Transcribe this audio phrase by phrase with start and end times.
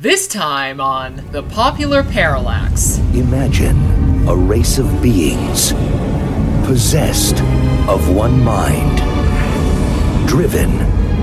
[0.00, 2.96] This time on The Popular Parallax.
[3.12, 5.74] Imagine a race of beings
[6.66, 7.42] possessed
[7.86, 8.96] of one mind,
[10.26, 10.70] driven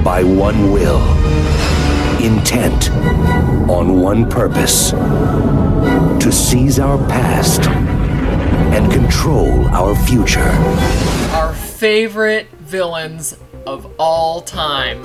[0.03, 1.01] by one will,
[2.23, 2.91] intent
[3.67, 10.51] on one purpose to seize our past and control our future.
[11.33, 13.35] Our favorite villains
[13.65, 15.03] of all time.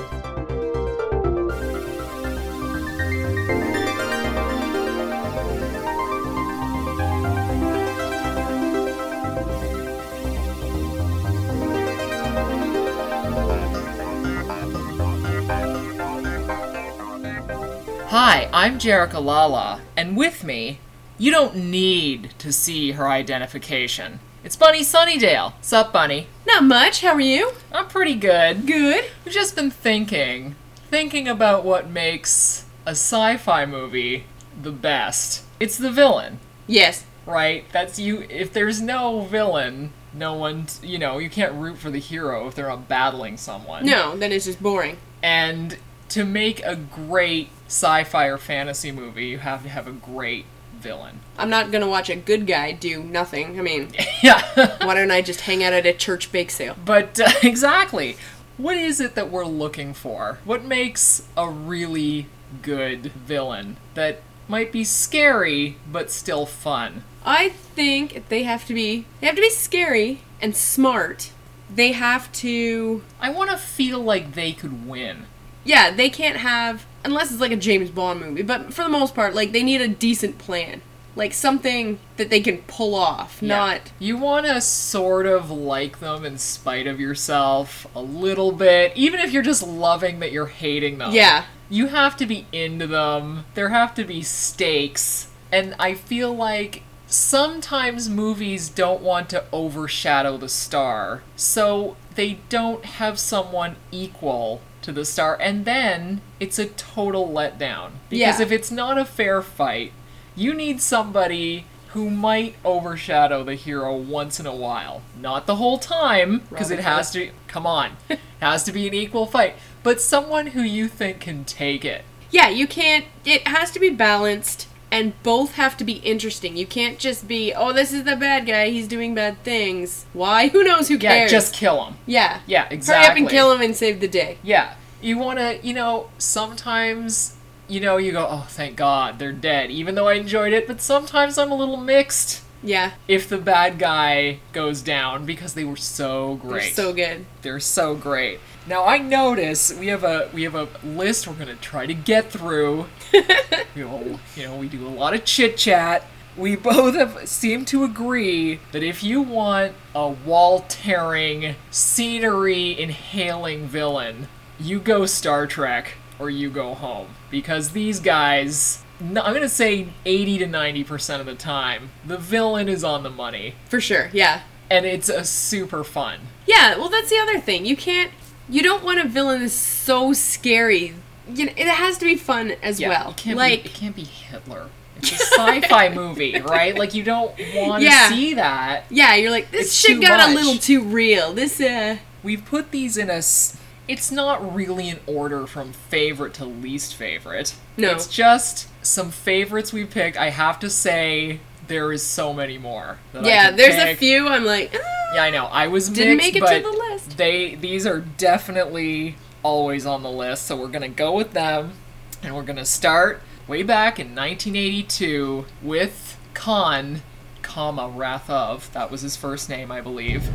[18.15, 20.77] Hi, I'm Jerrica Lala, and with me,
[21.17, 24.19] you don't need to see her identification.
[24.43, 25.53] It's Bunny Sunnydale.
[25.61, 26.27] Sup, Bunny?
[26.45, 27.01] Not much.
[27.01, 27.53] How are you?
[27.71, 28.67] I'm pretty good.
[28.67, 29.05] Good.
[29.25, 30.53] We've just been thinking,
[30.91, 34.25] thinking about what makes a sci-fi movie
[34.61, 35.43] the best.
[35.59, 37.05] It's the villain, Yes.
[37.25, 37.65] right?
[37.71, 38.27] That's you.
[38.29, 42.53] If there's no villain, no one, you know, you can't root for the hero if
[42.53, 43.87] they're not battling someone.
[43.87, 44.97] No, then it's just boring.
[45.23, 50.45] And to make a great sci-fi or fantasy movie, you have to have a great
[50.79, 51.19] villain.
[51.37, 53.59] I'm not gonna watch a good guy do nothing.
[53.59, 53.89] I mean,
[54.23, 54.41] Yeah.
[54.85, 56.75] why don't I just hang out at a church bake sale?
[56.83, 58.17] But uh, exactly,
[58.57, 60.39] what is it that we're looking for?
[60.45, 62.27] What makes a really
[62.61, 67.03] good villain that might be scary but still fun?
[67.25, 71.31] I think they have to be they have to be scary and smart.
[71.73, 75.25] They have to I want to feel like they could win.
[75.63, 79.15] yeah, they can't have unless it's like a James Bond movie, but for the most
[79.15, 80.81] part, like they need a decent plan.
[81.15, 86.25] Like something that they can pull off, not You want to sort of like them
[86.25, 90.97] in spite of yourself a little bit, even if you're just loving that you're hating
[90.97, 91.11] them.
[91.11, 91.45] Yeah.
[91.69, 93.45] You have to be into them.
[93.53, 95.27] There have to be stakes.
[95.51, 101.21] And I feel like sometimes movies don't want to overshadow the star.
[101.35, 105.37] So they don't have someone equal to the star.
[105.41, 107.91] And then it's a total letdown.
[108.09, 108.41] Because Yeah.
[108.45, 109.91] if it's not a fair fight,
[110.35, 115.03] you need somebody who might overshadow the hero once in a while.
[115.19, 117.29] Not the whole time, because it has to.
[117.47, 117.97] Come on.
[118.09, 119.55] it has to be an equal fight.
[119.83, 122.03] But someone who you think can take it.
[122.31, 123.05] Yeah, you can't.
[123.25, 126.55] It has to be balanced, and both have to be interesting.
[126.55, 128.69] You can't just be, oh, this is the bad guy.
[128.69, 130.05] He's doing bad things.
[130.13, 130.47] Why?
[130.53, 130.87] Who knows?
[130.87, 131.31] Who cares?
[131.31, 131.95] Yeah, just kill him.
[132.05, 133.03] yeah, Yeah, exactly.
[133.03, 134.37] Hurry up and kill him and save the day.
[134.43, 134.75] Yeah.
[135.01, 137.35] You want to, you know, sometimes,
[137.67, 140.79] you know, you go, oh, thank God, they're dead, even though I enjoyed it, but
[140.79, 145.75] sometimes I'm a little mixed Yeah, if the bad guy goes down because they were
[145.75, 146.61] so great.
[146.75, 147.25] they're so good.
[147.41, 148.39] They're so great.
[148.65, 152.31] Now I notice we have a we have a list we're gonna try to get
[152.31, 152.85] through.
[153.13, 156.05] you know, you know, we do a lot of chit chat.
[156.37, 163.67] We both have seem to agree that if you want a wall tearing, scenery inhaling
[163.67, 164.27] villain,
[164.59, 168.81] you go Star Trek or you go home because these guys.
[168.99, 173.03] no- I'm gonna say 80 to 90 percent of the time, the villain is on
[173.03, 174.09] the money, For sure.
[174.13, 174.41] Yeah.
[174.71, 176.19] and it's a super fun.
[176.47, 176.77] Yeah.
[176.77, 177.65] Well, that's the other thing.
[177.65, 178.11] You can't.
[178.49, 180.93] You don't want a villain that's so scary.
[181.33, 183.11] You know, it has to be fun as Yeah, well.
[183.11, 184.67] it can't like, be, it can't be Hitler.
[184.97, 186.77] It's a sci-fi movie, right?
[186.77, 188.09] Like you don't want to Yeah.
[188.09, 188.85] see that.
[188.89, 190.29] yeah, you're like this It's shit got much.
[190.31, 191.33] a little too real.
[191.33, 191.97] This uh.
[192.23, 193.15] We've put these in a.
[193.15, 197.55] s- It's not really an order from favorite to least favorite.
[197.77, 197.91] No.
[197.91, 200.15] It's just some favorites we picked.
[200.17, 202.99] I have to say there is so many more.
[203.13, 204.27] that Yeah, there's a few.
[204.27, 204.73] I'm like.
[204.75, 205.45] "Ah." Yeah, I know.
[205.45, 206.92] I was Didn't mixed, make it to the list.
[207.17, 211.73] They these are definitely always on the list, so we're gonna go with them,
[212.21, 217.01] and we're gonna start way back in 1982 with Khan,
[217.41, 218.71] comma Wrath of.
[218.73, 220.29] That was his first name, I believe.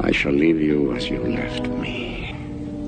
[0.00, 2.34] I shall leave you as you left me,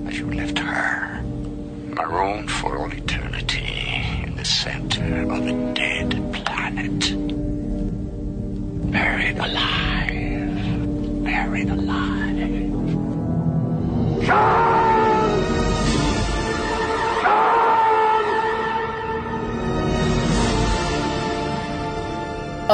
[0.07, 7.13] as you left her, marooned for all eternity in the center of a dead planet.
[8.91, 10.32] Buried alive,
[11.23, 12.13] buried alive.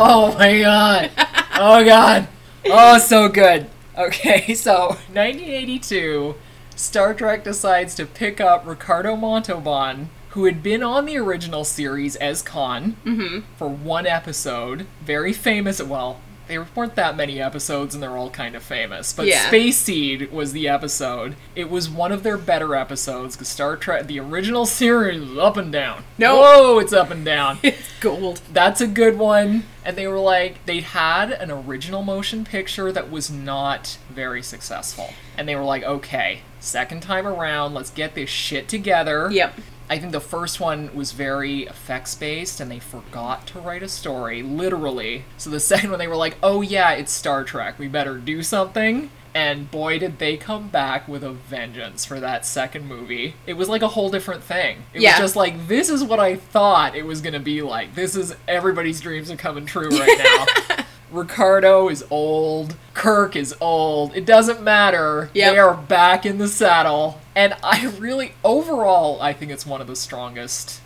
[0.01, 1.11] Oh my god!
[1.57, 2.29] Oh god!
[2.67, 3.67] Oh, so good.
[3.97, 6.37] Okay, so 1982,
[6.77, 12.15] Star Trek decides to pick up Ricardo Montalban, who had been on the original series
[12.17, 13.41] as Khan mm-hmm.
[13.57, 14.87] for one episode.
[15.03, 19.13] Very famous, well, there weren't that many episodes and they're all kind of famous.
[19.13, 19.47] But Yeah.
[19.49, 21.37] Space Seed was the episode.
[21.55, 25.57] It was one of their better episodes because Star Trek, the original series, is up
[25.57, 26.05] and down.
[26.19, 26.37] No.
[26.39, 27.59] Whoa, it's up and down.
[27.69, 28.41] It's gold.
[28.53, 29.65] That's a good one.
[29.85, 35.13] And they were like, they had an original motion picture that was not very successful.
[35.37, 39.29] And they were like, okay, second time around, let's get this shit together.
[39.31, 39.55] Yep.
[39.91, 43.89] I think the first one was very effects based and they forgot to write a
[43.89, 45.25] story, literally.
[45.39, 47.79] So the second one, they were like, oh yeah, it's Star Trek.
[47.79, 49.11] We better do something.
[49.35, 53.35] And boy, did they come back with a vengeance for that second movie.
[53.47, 54.79] It was like a whole different thing.
[54.93, 55.13] It Yeah.
[55.13, 57.95] was just like, this is what I thought it was going to be like.
[57.95, 60.47] This is everybody's dreams are coming true right
[60.79, 60.85] now.
[61.11, 62.75] Ricardo is old.
[62.95, 64.15] Kirk is old.
[64.17, 65.31] It doesn't matter.
[65.35, 65.53] Yep.
[65.53, 67.21] They are back in the saddle.
[67.39, 70.81] And I really, overall, I think it's one of the strongest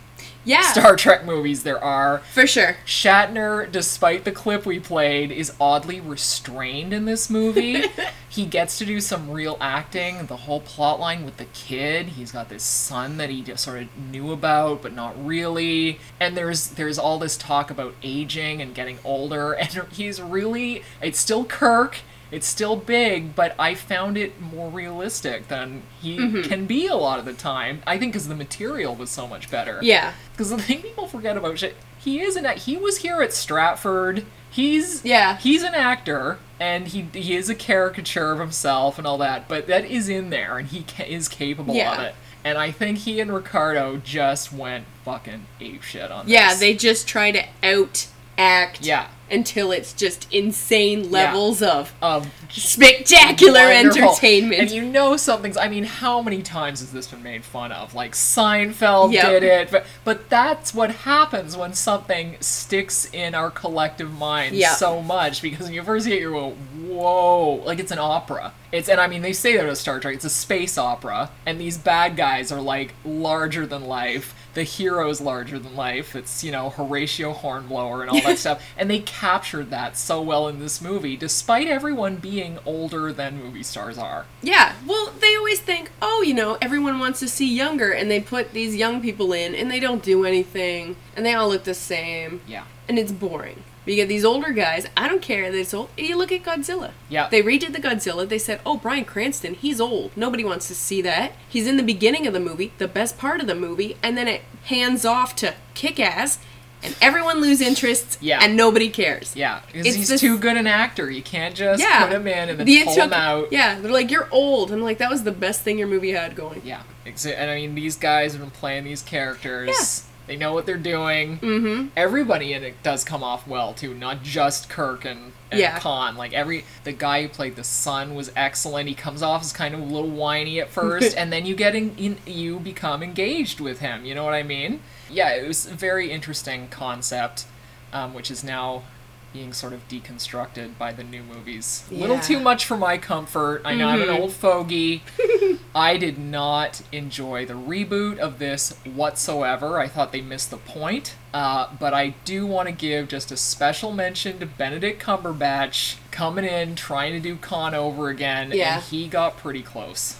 [0.45, 0.61] Yeah.
[0.71, 2.19] Star Trek movies there are.
[2.31, 2.77] For sure.
[2.85, 7.85] Shatner, despite the clip we played, is oddly restrained in this movie.
[8.29, 10.27] he gets to do some real acting.
[10.27, 13.81] The whole plot line with the kid, he's got this son that he just sort
[13.81, 15.99] of knew about, but not really.
[16.19, 21.19] And there's there's all this talk about aging and getting older, and he's really it's
[21.19, 22.01] still Kirk.
[22.33, 26.41] It's still big, but I found it more realistic than he mm-hmm.
[26.49, 27.83] can be a lot of the time.
[27.85, 29.79] I think because the material was so much better.
[29.83, 30.13] Yeah.
[30.31, 34.25] Because the thing people forget about shit, he is an he was here at Stratford.
[34.49, 35.37] He's Yeah.
[35.37, 39.67] he's an actor and he he is a caricature of himself and all that, but
[39.67, 42.01] that is in there and he ca- is capable of Yeah.
[42.01, 42.15] it.
[42.43, 46.55] And I think he and Ricardo just went fucking ape shit on Yeah, this.
[46.55, 48.07] Yeah, they just try to out
[48.37, 49.07] act Yeah.
[49.31, 54.01] until it's just insane levels of um spectacular wonderful.
[54.09, 54.61] entertainment.
[54.61, 55.57] And you know something's.
[55.57, 57.93] I mean, how many times has this been made fun of?
[57.95, 59.25] Like Seinfeld Yep.
[59.25, 64.71] did it, but but that's what happens when something sticks in our collective minds Yep.
[64.77, 65.41] so much.
[65.41, 66.49] Because when you first hear it, you go,
[66.85, 68.53] "Whoa!" Like it's an opera.
[68.71, 70.15] It's and I mean they say that with Star Trek.
[70.15, 74.33] It's a space opera, and these bad guys are like larger than life.
[74.53, 76.15] The hero is larger than life.
[76.15, 80.47] It's you know Horatio Hornblower and all that stuff, and they captured that so well
[80.47, 84.25] in this movie, despite everyone being older than movie stars are.
[84.43, 88.19] Yeah, well, they always think, oh, you know, everyone wants to see younger, and they
[88.19, 91.73] put these young people in, and they don't do anything, and they all look the
[91.73, 92.65] same, Yeah.
[92.87, 93.63] and it's boring.
[93.85, 95.89] You get these older guys, I don't care that it's old.
[95.97, 96.91] You look at Godzilla.
[97.09, 97.27] Yeah.
[97.29, 98.27] They redid the Godzilla.
[98.27, 100.15] They said, oh, Bryan Cranston, he's old.
[100.15, 101.33] Nobody wants to see that.
[101.49, 104.27] He's in the beginning of the movie, the best part of the movie, and then
[104.29, 106.39] it hands off to kick ass,
[106.81, 108.39] and everyone lose interest, Yeah.
[108.41, 109.35] and nobody cares.
[109.35, 111.09] Yeah, because he's this- too good an actor.
[111.11, 112.05] You can't just Yeah.
[112.05, 113.49] put him in and then The- pull took- him out.
[113.51, 114.71] Yeah, they're like, you're old.
[114.71, 116.61] I'm like, that was the best thing your movie had going.
[116.63, 120.03] Yeah, and I mean these guys have been playing these characters.
[120.27, 121.39] They know what they're doing.
[121.39, 121.87] Mm-hmm.
[121.97, 125.79] Everybody in it does come off well too, not just Kirk and, and Yeah.
[125.79, 126.15] Khan.
[126.15, 128.87] Like every the guy who played the son was excellent.
[128.87, 131.75] He comes off as kind of a little whiny at first, and then you get
[131.75, 134.05] in, in you become engaged with him.
[134.05, 134.79] You know what I mean?
[135.09, 137.45] Yeah, it was a very interesting concept,
[137.91, 138.83] um, which is now
[139.33, 141.83] being sort of deconstructed by the new movies.
[141.91, 143.63] A little too much for my comfort.
[143.65, 145.01] I know I'm an old fogey.
[145.75, 149.79] I did not enjoy the reboot of this whatsoever.
[149.79, 151.15] I thought they missed the point.
[151.33, 156.45] Uh, but I do want to give just a special mention to Benedict Cumberbatch coming
[156.45, 158.75] in, trying to do Khan over again, Yeah.
[158.75, 160.17] and he got pretty close.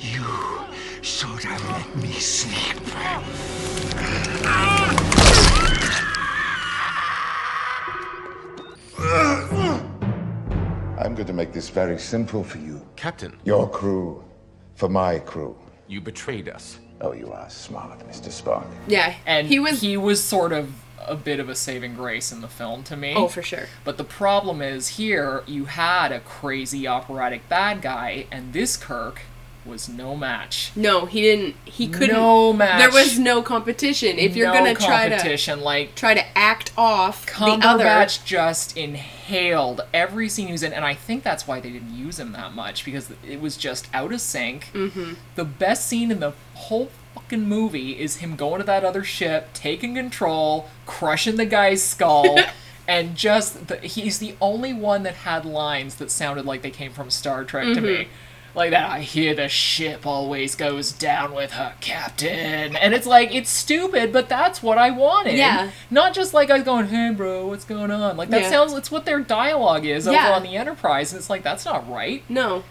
[0.00, 0.24] You
[1.02, 2.78] should have let me sleep.
[10.98, 12.80] I'm going to make this very simple for you.
[12.96, 14.22] Captain, Your crew,
[14.76, 15.56] for my crew.
[15.88, 16.78] you betrayed us.
[17.00, 18.28] Oh, you are smart, Mr.
[18.28, 18.64] Spock.
[18.86, 19.80] Yeah, And he was.
[19.80, 20.72] he was sort of
[21.04, 23.14] a bit of a saving grace in the film to me.
[23.16, 23.66] oh, for sure.
[23.84, 29.22] But the problem is here you had a crazy operatic bad guy, and this Kirk
[29.64, 30.72] was no match.
[30.74, 31.56] No, he didn't.
[31.64, 32.14] He couldn't.
[32.14, 32.78] No match.
[32.80, 34.18] There was no competition.
[34.18, 38.24] If you're no gonna try to competition, like try to act off the other, Cumberbatch
[38.24, 42.18] just inhaled every scene he was in, and I think that's why they didn't use
[42.18, 44.70] him that much because it was just out of sync.
[44.72, 45.14] Mm-hmm.
[45.36, 49.50] The best scene in the whole fucking movie is him going to that other ship,
[49.54, 52.38] taking control, crushing the guy's skull.
[52.88, 56.92] And just the, he's the only one that had lines that sounded like they came
[56.92, 57.84] from Star Trek to Mm-hmm.
[57.84, 58.08] me.
[58.54, 62.76] Like that, I hear the ship always goes down with her captain.
[62.76, 65.36] And it's like, it's stupid, but that's what I wanted.
[65.36, 65.70] Yeah.
[65.90, 68.18] Not just like I was going, hey, bro, what's going on?
[68.18, 68.50] Like, that Yeah.
[68.50, 70.26] sounds, it's what their dialogue is Yeah.
[70.26, 71.12] over on the Enterprise.
[71.12, 72.22] And it's like, that's not right.
[72.28, 72.64] no,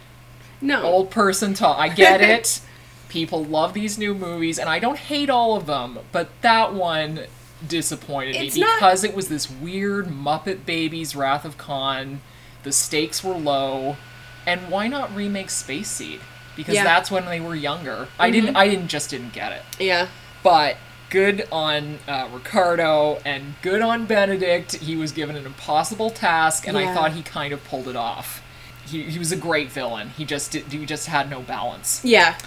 [0.62, 0.84] no.
[0.84, 1.80] Old person talk.
[1.80, 2.62] I get it.
[3.10, 7.22] People love these new movies, and I don't hate all of them, but that one
[7.68, 12.22] disappointed It's me not- because it was this weird Muppet Babies Wrath of Khan.
[12.64, 13.98] The stakes were low,
[14.46, 16.20] and why not remake Space Seed?
[16.56, 16.84] Because Yeah.
[16.84, 18.08] that's when they were younger.
[18.20, 18.56] I didn't.
[18.56, 19.62] I didn't just didn't get it.
[19.80, 20.08] Yeah.
[20.44, 20.78] But
[21.10, 24.76] good on uh, Ricardo and good on Benedict.
[24.76, 28.42] He was given an impossible task, and I thought he kind of pulled it off.
[28.86, 30.10] He, he was a great villain.
[30.10, 32.02] He just did, he just had no balance.
[32.04, 32.38] Yeah.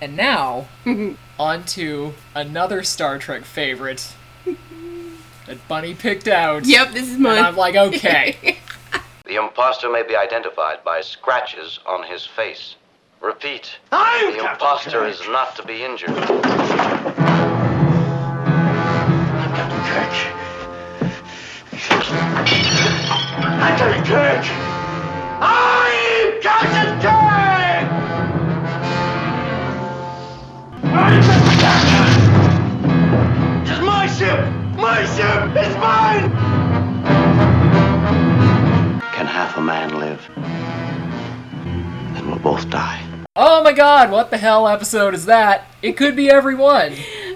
[0.00, 0.68] And now,
[1.38, 4.12] on to another Star Trek favorite
[5.46, 6.66] that Bunny picked out.
[6.66, 7.44] Yep, this is And mine.
[7.44, 8.58] I'm like, okay.
[9.30, 12.74] The imposter may be identified by scratches on his face.
[13.20, 13.78] Repeat.
[13.92, 15.08] I'm the Kirk.
[15.08, 16.10] is not to be injured.
[16.10, 16.18] I'm
[19.54, 20.12] Captain Kirk.
[23.40, 24.44] I'm Captain Kirk.
[25.40, 27.84] I'm Captain Kirk.
[30.82, 32.10] I'm Captain Kirk.
[33.70, 34.40] Is my ship.
[34.74, 36.89] My ship is mine.
[39.50, 40.30] Can half a man live?
[42.14, 43.04] Then we'll both die.
[43.34, 45.66] oh my god, what the hell episode is that?
[45.82, 46.92] It could be every one.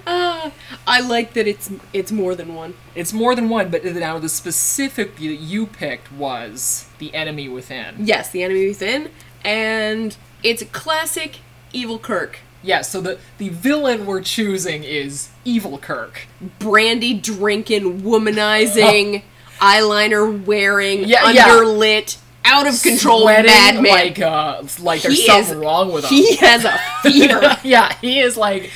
[0.07, 0.51] Uh,
[0.87, 2.75] I like that it's it's more than one.
[2.95, 7.95] It's more than one, but now the specific that you picked was The Enemy Within.
[7.99, 9.09] Yes, the enemy within,
[9.43, 11.39] and it's a classic
[11.73, 12.39] evil Kirk.
[12.63, 16.27] Yeah, so the, the villain we're choosing is Evil Kirk.
[16.57, 19.21] Brandy drinking, womanizing,
[19.59, 21.47] eyeliner wearing, Yeah, yeah.
[21.47, 23.83] underlit, out of control Sweating madman.
[23.91, 26.09] Like, uh, like there's He something is- wrong with him.
[26.11, 27.57] He has a fever.
[27.63, 28.69] yeah, he is like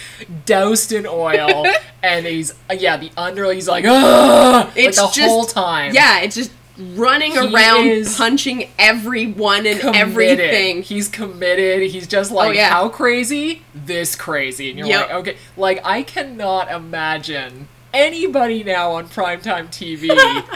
[0.46, 1.66] doused in oil,
[2.04, 3.52] and he's uh, yeah the under.
[3.54, 5.94] He's like ah, It's like the just whole time.
[5.94, 6.52] Yeah, it's just
[6.96, 9.96] running He around punching everyone and committed.
[10.02, 10.82] everything.
[10.82, 11.92] He's committed.
[11.92, 12.70] He's just like Oh, yeah.
[12.70, 15.02] how crazy this crazy, and you're Yep.
[15.10, 20.08] like okay, like I cannot imagine anybody now on primetime TV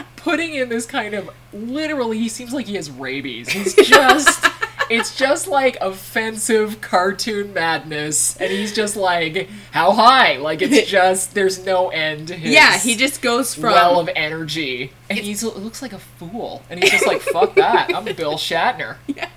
[0.24, 2.18] putting in this kind of literally.
[2.18, 3.50] He seems like he has rabies.
[3.50, 4.44] He's just.
[4.90, 10.36] It's just like offensive cartoon madness, and he's just like, how high?
[10.36, 14.10] Like it's just there's no end to his yeah, he just goes from well of
[14.14, 17.94] energy, and he looks like a fool, and he's just like, "Fuck that!
[17.94, 18.96] I'm Bill Shatner.
[19.06, 19.30] yeah.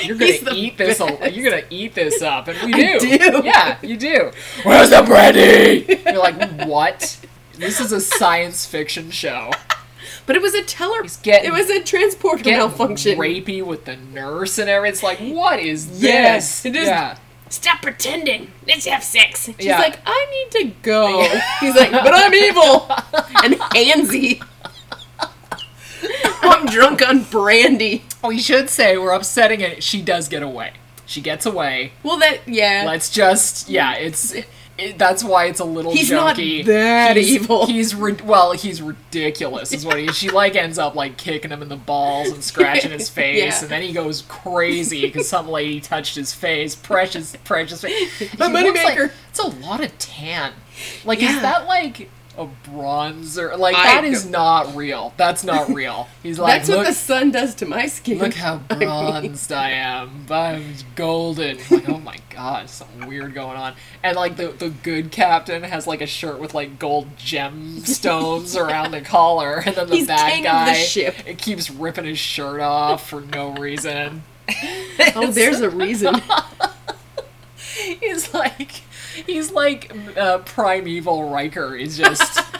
[0.00, 1.00] You're gonna eat this.
[1.00, 3.00] A, you're gonna eat this up, and we do.
[3.00, 3.42] do.
[3.44, 4.30] Yeah, you do.
[4.62, 6.00] Where's the brandy?
[6.06, 7.18] You're like, what?
[7.54, 9.50] This is a science fiction show.
[10.26, 11.02] But it was a teller.
[11.22, 13.18] getting- it was a transporter Get malfunction.
[13.18, 14.92] rapey with the nurse and everything.
[14.94, 16.02] It's like, what is this?
[16.02, 17.16] Yes, it is- Yeah.
[17.48, 18.50] Stop pretending.
[18.66, 19.44] Let's have sex.
[19.44, 19.78] She's Yeah.
[19.78, 21.20] like, I need to go.
[21.60, 22.86] He's like, but I'm evil
[23.44, 24.42] and handsy.
[26.42, 28.04] I'm drunk on brandy.
[28.24, 29.82] We should say we're upsetting it.
[29.82, 30.72] She does get away.
[31.06, 31.92] She gets away.
[32.02, 32.84] Well, that yeah.
[32.86, 34.46] Let's just yeah, it's it,
[34.96, 37.66] that's why it's a little He's not that he's, evil.
[37.72, 39.72] He's well, he's ridiculous.
[39.72, 40.08] Is what he.
[40.08, 43.60] She like ends up like kicking him in the balls and scratching his face, Yeah.
[43.62, 46.74] and then he goes crazy because some lady touched his face.
[46.74, 48.18] Precious, precious face.
[48.18, 48.98] He My looks moneymaker.
[49.02, 50.52] Like, it's a lot of tan.
[51.04, 51.36] Like Yeah.
[51.36, 52.10] is that like?
[52.38, 55.12] A bronzer, like I that is don't- real.
[55.18, 56.08] That's not real.
[56.22, 58.18] He's like, That's what the sun does to my skin.
[58.18, 60.24] Look how bronzed I am.
[60.30, 61.58] I'm golden.
[61.70, 63.74] Like, oh my god, something weird going on.
[64.02, 68.92] And like the the good captain has like a shirt with like gold gemstones around
[68.92, 71.16] the collar, and then the He's bad the guy ship.
[71.26, 74.22] it keeps ripping his shirt off for no reason.
[75.14, 76.14] oh, there's a reason.
[78.00, 78.82] He's like
[79.26, 81.74] he's like uh, primeval Riker.
[81.76, 82.40] He's just.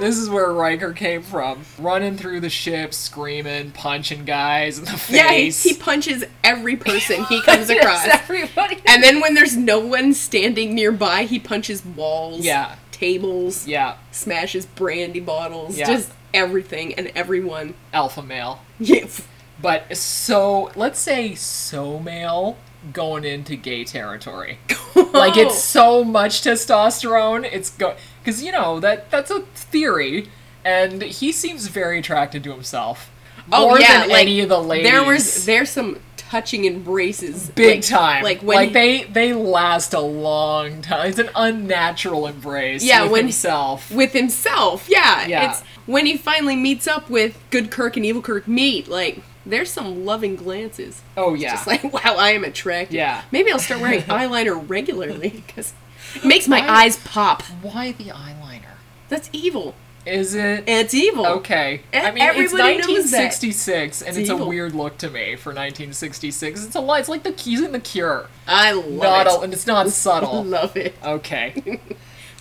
[0.00, 1.64] This is where Riker came from.
[1.76, 5.10] Running through the ship, screaming, punching guys in the face.
[5.10, 8.06] Yeah, he, he punches every person he comes across.
[8.06, 8.78] everybody.
[8.86, 12.76] And then when there's no one standing nearby, he punches walls, Yeah.
[12.92, 15.86] tables, Yeah, smashes brandy bottles, Yeah.
[15.88, 17.74] just everything and everyone.
[17.92, 18.60] alpha male.
[18.78, 19.22] Yes.
[19.60, 22.56] But so, let's say so male
[22.92, 24.58] going into gay territory.
[25.12, 27.48] Like it's so much testosterone.
[27.50, 30.28] It's go because you know that that's a theory,
[30.64, 33.10] and he seems very attracted to himself.
[33.52, 34.90] Oh More yeah, than like any of the ladies.
[34.90, 38.24] there was there's some touching embraces, big like- time.
[38.24, 41.08] Like when like they they last a long time.
[41.08, 42.82] It's an unnatural embrace.
[42.84, 43.90] Yeah, with when- himself.
[43.90, 44.88] with himself.
[44.90, 45.50] Yeah, Yeah.
[45.50, 48.88] it's when he finally meets up with good Kirk and evil Kirk meet.
[48.88, 51.00] Like there's some loving glances.
[51.16, 51.52] oh It's yeah.
[51.54, 52.94] Just like wow, I am attracted.
[52.96, 53.22] Yeah.
[53.32, 55.72] Maybe I'll start wearing eyeliner regularly because
[56.14, 57.42] it makes my Why- eyes pop.
[57.62, 58.76] Why the eyeliner?
[59.08, 59.74] That's evil.
[60.06, 60.64] Is it?
[60.66, 61.26] It's evil.
[61.26, 61.82] Okay.
[61.92, 63.24] I mean, it's everybody knows that.
[63.24, 66.64] 1966, and It's it's, a weird look to me for 1966.
[66.64, 67.00] It's a lot.
[67.00, 68.26] It's like the keys in the Cure.
[68.46, 69.32] I love Not it.
[69.34, 70.38] a, and it's not subtle.
[70.38, 70.94] I love it.
[71.04, 71.80] Okay.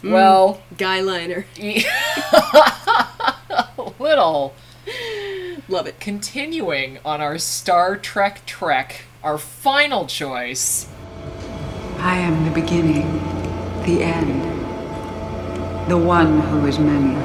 [0.02, 1.46] Mm, well, Guy liner.
[1.60, 1.84] a
[4.00, 4.54] little.
[5.70, 6.00] Love it.
[6.00, 10.88] Continuing on our Star Trek trek, our final choice.
[11.98, 13.12] I am the beginning,
[13.84, 14.44] the end,
[15.90, 17.18] the one who is many.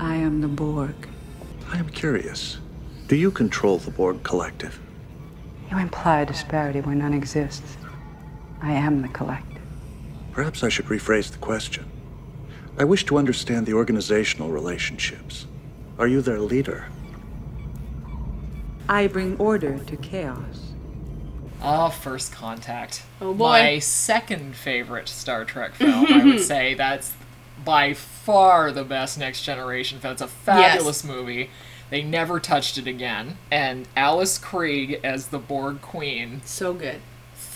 [0.00, 1.08] I am the Borg.
[1.70, 2.58] I am curious.
[3.06, 4.80] Do you control the Borg Collective?
[5.70, 7.76] You imply a disparity where none exists.
[8.60, 9.55] I am the collective.
[10.36, 11.90] Perhaps I should rephrase the question.
[12.76, 15.46] I wish to understand the organizational relationships.
[15.98, 16.88] Are you their leader?
[18.86, 20.74] I bring order to chaos.
[21.62, 23.02] Ah, First Contact.
[23.18, 23.48] Oh, boy.
[23.48, 26.04] My second favorite Star Trek film.
[26.12, 27.14] I would say that's
[27.64, 30.12] by far the best Next Generation film.
[30.12, 31.48] It's a fabulous movie.
[31.88, 33.38] They never touched it again.
[33.50, 36.42] And Alice Krige as the Borg Queen.
[36.44, 37.00] So good.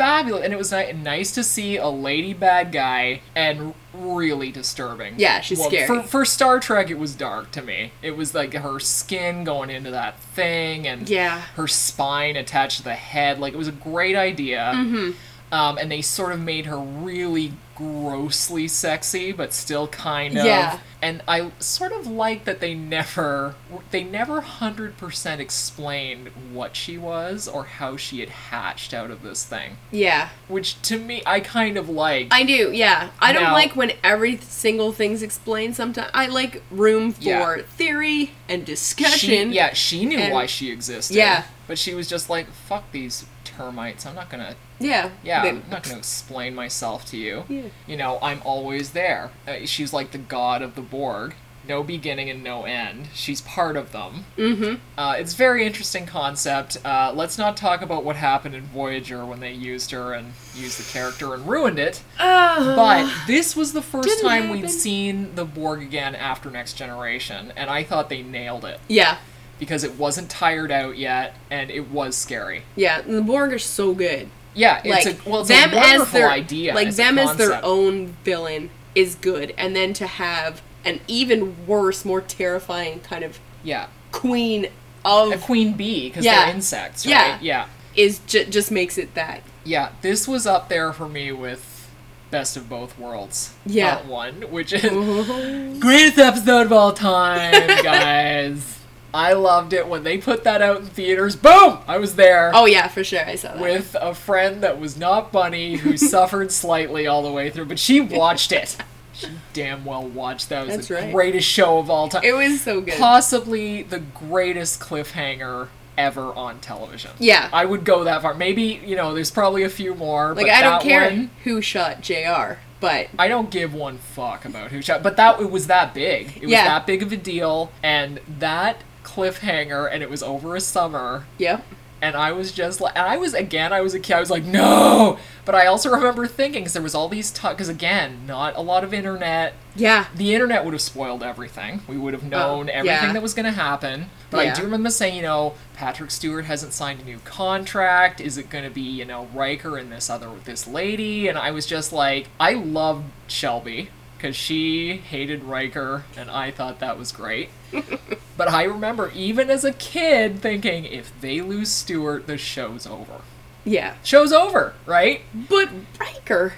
[0.01, 0.45] Fabulous.
[0.45, 5.15] And it was ni- nice to see a lady bad guy and really disturbing.
[5.19, 5.87] Yeah, she's scary.
[5.87, 7.93] For, for Star Trek, it was dark to me.
[8.03, 11.41] It was like her skin going into that thing and Yeah.
[11.57, 13.39] her spine attached to the head.
[13.39, 14.73] Like, it was a great idea.
[14.75, 15.11] Mm-hmm.
[15.53, 20.45] Um, and they sort of made her really grossly sexy, but still kind of.
[20.45, 20.79] Yeah.
[21.03, 23.55] And I sort of like that they never,
[23.91, 29.23] they never hundred percent explained what she was or how she had hatched out of
[29.23, 29.79] this thing.
[29.91, 30.29] Yeah.
[30.47, 32.29] Which to me, I kind of like.
[32.31, 33.11] I do, yeah.
[33.19, 36.11] I don't like when every single thing's explained sometimes.
[36.13, 37.63] I like room for Yeah.
[37.63, 39.53] theory and she, discussion.
[39.53, 41.17] yeah, she knew and- why she existed.
[41.17, 41.45] Yeah.
[41.67, 43.25] But she was just like, fuck these
[43.57, 44.07] termites.
[44.07, 45.11] I'm not gonna Yeah.
[45.23, 47.45] Yeah, They- I'm not to explain myself to you.
[47.49, 47.63] Yeah.
[47.87, 49.31] You know, I'm always there.
[49.47, 51.35] Uh, she's like the god of the Borg.
[51.69, 53.09] No beginning and no end.
[53.13, 54.25] She's part of them.
[54.39, 54.77] Mm-hmm.
[54.99, 56.79] Uh, it's very interesting concept.
[56.85, 60.81] Uh, let's not talk about what happened in Voyager when they used her and used
[60.81, 62.03] the character and ruined it.
[62.19, 67.69] but this was the first time we'd seen the Borg again after Next Generation, and
[67.71, 69.19] I thought they nailed it Yeah.
[69.61, 72.63] Because it wasn't tired out yet, and it was scary.
[72.75, 72.99] Yeah.
[73.01, 74.29] And the Borg are so good.
[74.55, 76.75] Yeah, it's like a well, it's them a wonderful as their idea.
[76.75, 82.05] like them as their own villain is good, and then to have an even worse,
[82.05, 84.67] more terrifying kind of Yeah, queen
[85.05, 86.47] of a queen bee because Yeah.
[86.47, 87.13] they're insects, right?
[87.13, 87.39] Yeah.
[87.41, 89.43] yeah, is ju- just makes it that.
[89.63, 89.91] yeah.
[90.03, 91.89] This was up there for me with
[92.33, 93.53] Best of Both Worlds.
[93.65, 93.95] Yeah.
[93.97, 94.83] Part one, which is
[95.79, 97.53] greatest episode of all time,
[97.85, 98.80] guys.
[99.13, 101.35] I loved it when they put that out in theaters.
[101.37, 101.79] Boom!
[101.89, 102.53] I was there.
[102.55, 103.25] Oh yeah, for sure.
[103.27, 103.61] I saw that.
[103.61, 107.79] With a friend that was not Bunny, who suffered slightly all the way through, but
[107.79, 108.77] she watched it.
[109.13, 110.63] She damn well watched that.
[110.63, 111.13] It was That's the right.
[111.13, 112.23] greatest show of all time.
[112.25, 112.95] it was so good.
[112.97, 115.69] possibly the greatest cliffhanger
[115.99, 117.11] ever on television.
[117.19, 117.51] Yeah.
[117.53, 118.33] I would go that far.
[118.33, 120.33] Maybe, you know, there's probably a few more.
[120.35, 122.61] like I don't care one- who shot J.R.
[122.79, 126.37] But I don't give one fuck about who shot, but that it was that big.
[126.37, 126.65] It was Yeah.
[126.65, 128.79] that big of a deal, and that
[129.15, 131.65] cliffhanger, and it was over a summer, yep.
[132.03, 134.31] and I was just like, and I was again, I was a kid, I was
[134.31, 138.57] like, no, but I also remember thinking, because there was all these because again, not
[138.57, 140.07] a lot of internet, Yeah.
[140.15, 141.83] the internet would have spoiled everything.
[141.89, 143.13] We would have oh, known Oh, everything yeah.
[143.13, 144.07] that was going to happen.
[144.31, 148.21] But I do remember saying, you know, Patrick Stewart hasn't signed a new contract.
[148.21, 151.27] Is it going to be, you know, Riker and this other this lady?
[151.27, 153.91] And I was just like, I loved Shelby
[154.21, 157.49] because she hated Riker, and I thought that was great.
[158.37, 163.23] but I remember even as a kid thinking, if they lose Stewart, the show's over.
[163.65, 163.95] Yeah.
[164.03, 165.23] Show's over, right?
[165.33, 166.55] But Riker.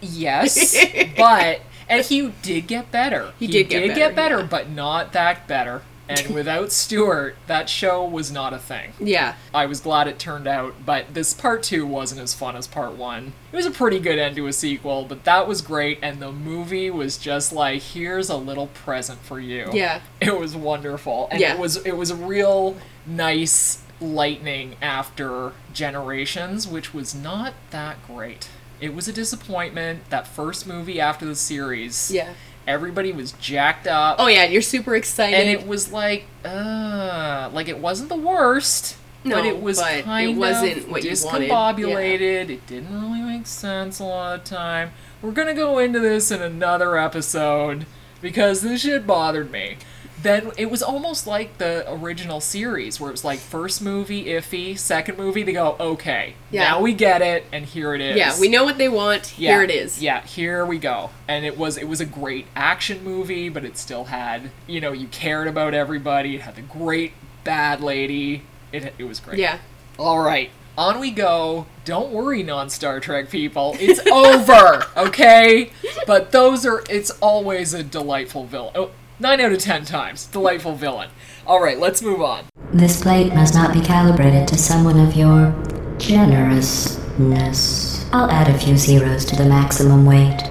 [0.00, 0.76] Yes,
[1.16, 3.32] but and he did get better.
[3.38, 4.46] He did get better, yeah.
[4.46, 5.82] but not that better.
[6.08, 8.92] And without Stewart, that show was not a thing.
[9.00, 9.34] Yeah.
[9.54, 12.92] I was glad it turned out, but this part two wasn't as fun as part
[12.92, 13.32] one.
[13.52, 16.30] It was a pretty good end to a sequel, but that was great, and the
[16.32, 19.70] movie was just like, here's a little present for you.
[19.72, 20.00] Yeah.
[20.20, 21.28] It was wonderful.
[21.30, 21.54] And Yeah.
[21.54, 28.48] it was it was a real nice lightning after Generations, which was not that great.
[28.80, 30.10] It was a disappointment.
[30.10, 32.10] That first movie after the series.
[32.10, 32.34] Yeah.
[32.66, 34.16] Everybody was jacked up.
[34.18, 35.36] Oh yeah, you're super excited.
[35.38, 40.06] And it was like, uh, like it wasn't the worst, but No, it was but
[40.06, 41.50] it wasn't of what you wanted.
[41.50, 42.48] discombobulated.
[42.50, 44.92] It didn't really make sense a lot of time.
[45.20, 47.86] We're gonna go into this in another episode
[48.20, 49.76] because this shit bothered me.
[50.24, 54.76] Then it was almost like the original series where it was like first movie iffy,
[54.76, 56.64] second movie they go okay, Yeah.
[56.70, 58.16] now we get it, and here it is.
[58.16, 59.38] Yeah, we know what they want.
[59.38, 60.02] Yeah, Here it is.
[60.02, 61.10] Yeah, here we go.
[61.28, 64.90] And it was it was a great action movie, but it still had you know
[64.92, 66.34] you cared about everybody.
[66.34, 67.12] It had the great
[67.44, 68.42] bad lady.
[68.72, 69.38] It it was great.
[69.38, 69.58] Yeah.
[69.98, 71.66] All right, on we go.
[71.84, 73.76] Don't worry, non Star Trek people.
[73.78, 75.70] It's over, okay?
[76.06, 76.82] But those are.
[76.90, 78.72] It's always a delightful villain.
[78.74, 81.10] Oh, nine out of ten times, delightful villain.
[81.46, 82.44] All right, let's move on.
[82.72, 85.54] This plate must not be calibrated to someone of your
[85.98, 88.04] generousness.
[88.12, 90.50] I'll add a few zeros to the maximum weight.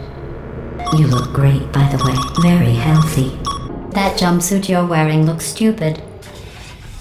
[0.98, 2.16] You look great, by the way.
[2.42, 3.30] Very healthy.
[3.94, 6.02] That jumpsuit you're wearing looks stupid.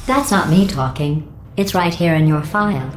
[0.06, 1.28] That's not me talking.
[1.56, 2.90] It's right here in your file.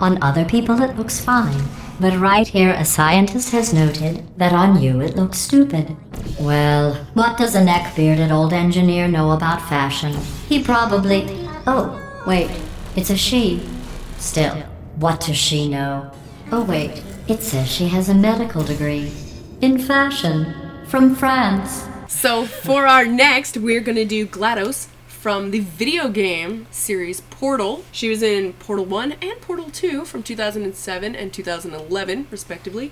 [0.00, 1.62] On other people, it looks fine.
[2.00, 5.94] But right here, a scientist has noted that on you it looks stupid.
[6.40, 10.14] Well, what does a neck bearded old engineer know about fashion?
[10.48, 11.46] He probably.
[11.66, 12.50] Oh, wait,
[12.96, 13.68] it's a she.
[14.16, 14.54] Still,
[14.96, 16.10] what does she know?
[16.50, 19.12] Oh, wait, it says she has a medical degree.
[19.60, 20.54] In fashion.
[20.86, 21.86] From France.
[22.08, 24.88] So for our next, we're gonna do GLaDOS
[25.20, 27.84] from the video game series Portal.
[27.92, 32.90] She was in Portal 1 and Portal 2 from 2007 and 2011, respectively.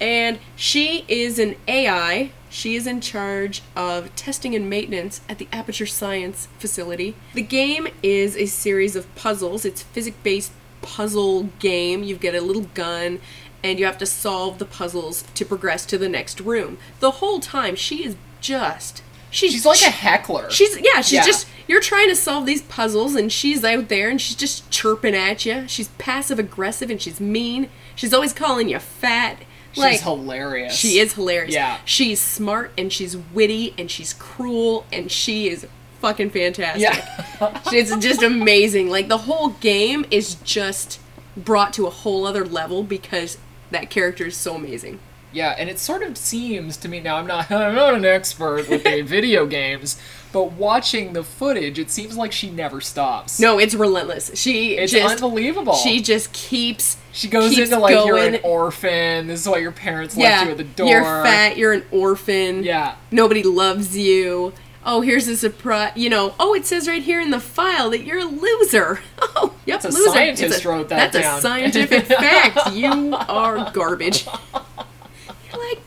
[0.00, 2.32] And she is an AI.
[2.48, 7.14] She is in charge of testing and maintenance at the Aperture Science facility.
[7.34, 9.64] The game is a series of puzzles.
[9.64, 10.50] It's physics based
[10.82, 12.02] puzzle game.
[12.02, 13.20] You get a little gun
[13.62, 16.78] and you have to solve the puzzles to progress to the next room.
[16.98, 20.50] The whole time she is just she's, She's like a heckler.
[20.50, 21.24] She's yeah, she's Yeah.
[21.26, 25.14] just you're trying to solve these puzzles and she's out there and she's just chirping
[25.14, 25.68] at you.
[25.68, 27.68] She's passive aggressive and she's mean.
[27.94, 29.36] She's always calling you fat.
[29.72, 30.74] She's hilarious.
[30.74, 31.54] she is hilarious.
[31.54, 31.78] Yeah.
[31.84, 35.64] She's smart and she's witty and she's cruel and she is
[36.00, 36.82] fucking fantastic.
[36.82, 37.60] Yeah.
[37.72, 38.88] it's just amazing.
[38.90, 40.98] Like the whole game is just
[41.36, 43.38] brought to a whole other level because
[43.70, 44.98] that character is so amazing.
[45.32, 48.68] Yeah, and it sort of seems to me now I'm not I'm not an expert
[48.68, 50.00] with the video games,
[50.32, 53.38] but watching the footage, it seems like she never stops.
[53.40, 54.30] No, it's relentless.
[54.34, 55.74] She It's just unbelievable.
[55.74, 59.26] She just keeps She goes keeps into like you're an orphan.
[59.28, 60.88] This is why your parents yeah, left you at the door.
[60.88, 61.56] You're fat.
[61.56, 62.64] You're an orphan.
[62.64, 62.96] Yeah.
[63.10, 64.52] Nobody loves you.
[64.82, 65.92] Oh, here's a surprise.
[65.94, 66.34] You know.
[66.40, 69.00] Oh, it says right here in the file that you're a loser.
[69.36, 70.10] Oh, yep, That's a loser.
[70.12, 71.38] scientist a- wrote that That's down.
[71.38, 72.74] a scientific fact.
[72.74, 74.26] You are garbage.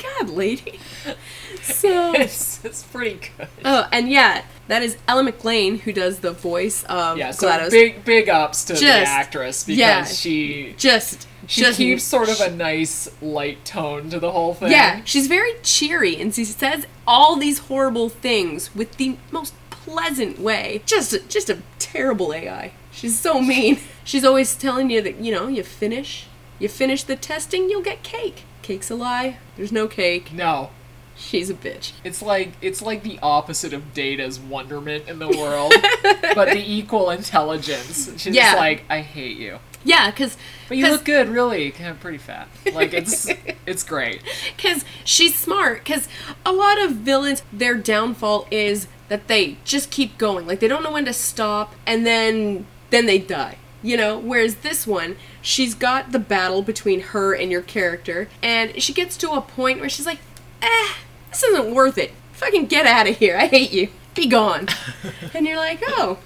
[0.04, 0.80] God, lady.
[1.62, 2.14] So.
[2.14, 3.48] it's, it's pretty good.
[3.64, 7.70] Oh, and yeah, that is Ellen McLain who does the voice of Yeah, so GLaDOS.
[7.70, 10.04] big big ups to the actress because yeah.
[10.04, 14.72] she just she just keeps sort of a nice light tone to the whole thing.
[14.72, 20.40] Yeah, she's very cheery and she says all these horrible things with the most pleasant
[20.40, 20.82] way.
[20.86, 22.74] Just just a terrible AI.
[22.92, 23.80] She's so mean.
[24.04, 26.28] She's always telling you that, you know, you finish
[26.60, 28.44] you finish the testing, you'll get cake.
[28.64, 29.38] Cake's a lie.
[29.56, 30.34] There's no cake.
[30.34, 30.72] No.
[31.16, 31.92] She's a bitch.
[32.04, 35.72] It's like it's like the opposite of Data's wonderment in the world,
[36.34, 38.10] but the equal intelligence.
[38.18, 38.56] She's Yeah.
[38.56, 39.60] like, I hate you.
[39.86, 41.70] Yeah, cuz But you look good, really.
[41.70, 42.48] Kind of pretty fat.
[42.74, 43.28] Like it's
[43.68, 44.22] it's great.
[44.58, 46.08] because she's smart because
[46.46, 50.82] a lot of villains their downfall is that they just keep going like they don't
[50.82, 55.76] know when to stop and then then they die you know whereas this one she's
[55.76, 59.90] got the battle between her and your character and she gets to a point where
[59.90, 60.20] she's like
[60.62, 60.94] eh
[61.30, 64.68] this isn't worth it fucking get out of here i hate you be gone
[65.34, 66.18] and you're like oh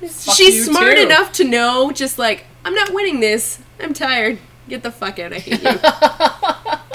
[0.00, 1.02] she's smart too.
[1.02, 4.38] enough to know just like i'm not winning this i'm tired
[4.68, 5.80] get the fuck out i hate you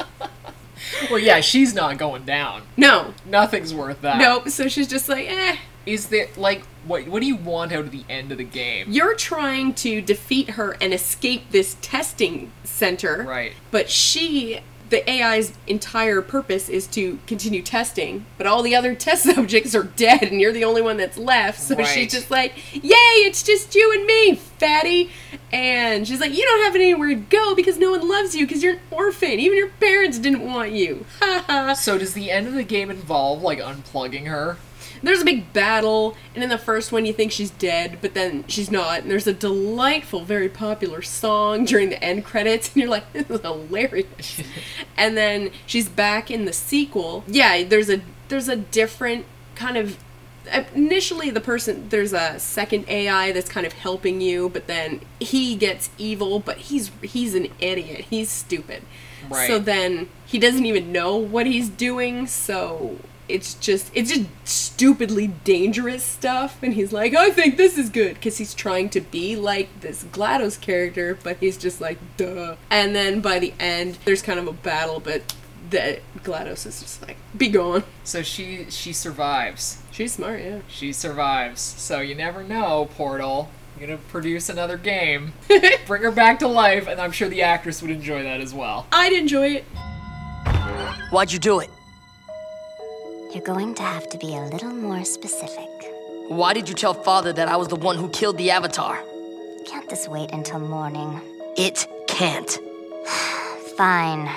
[1.10, 2.64] Well, yeah, she's not going down.
[2.78, 4.18] no Nothing's worth that.
[4.20, 4.50] Nope.
[4.50, 5.58] So she's just like, eh.
[5.86, 7.08] Is there like what?
[7.08, 8.88] What do you want out of the end of the game?
[8.90, 13.24] You're trying to defeat her and escape this testing center.
[13.28, 13.54] Right.
[13.72, 19.24] But she, the AI's entire purpose is to continue testing, but all the other test
[19.24, 21.60] subjects are dead and you're the only one that's left.
[21.60, 21.86] So Right.
[21.88, 22.90] she's just like, yay,
[23.28, 25.12] it's just you and me, fatty.
[25.54, 28.64] And she's like, you don't have anywhere to go because no one loves you because
[28.64, 29.40] you're an orphan.
[29.40, 31.06] Even your parents didn't want you.
[31.22, 31.74] Ha ha.
[31.74, 34.58] So does the end of the game involve like unplugging her?
[35.02, 38.46] There's a big battle, and in the first one, you think she's dead, but then
[38.48, 39.02] she's not.
[39.02, 43.30] And there's a delightful, very popular song during the end credits, and you're like, this
[43.30, 44.42] is hilarious.
[44.98, 47.24] and then she's back in the sequel.
[47.28, 49.98] Yeah, there's a there's a different kind of.
[50.74, 55.56] Initially, the person there's a second AI that's kind of helping you, but then he
[55.56, 56.40] gets evil.
[56.40, 58.06] But he's he's an idiot.
[58.10, 58.84] He's stupid.
[59.30, 59.48] Right.
[59.48, 62.26] So then he doesn't even know what he's doing.
[62.26, 62.98] So
[63.30, 68.16] it's just it's just stupidly dangerous stuff and he's like i think this is good
[68.16, 72.96] because he's trying to be like this glados character but he's just like duh and
[72.96, 75.36] then by the end there's kind of a battle but
[75.70, 79.78] the glados is just like be gone So she she survives.
[79.92, 81.62] she's smart yeah She survives.
[81.62, 83.52] So you never know, Portal.
[83.78, 85.34] You're gonna produce another game,
[85.88, 88.88] bring her back to life, and I'm sure the actress would enjoy that as well.
[88.92, 89.66] i'd enjoy it
[91.12, 91.70] Why'd you do it?
[93.32, 95.70] You're going to have to be a little more specific.
[96.30, 99.00] Why did you tell father that I was the one who killed the Avatar?
[99.68, 101.22] Can't this wait until morning?
[101.56, 102.50] It can't.
[103.78, 104.28] Fine.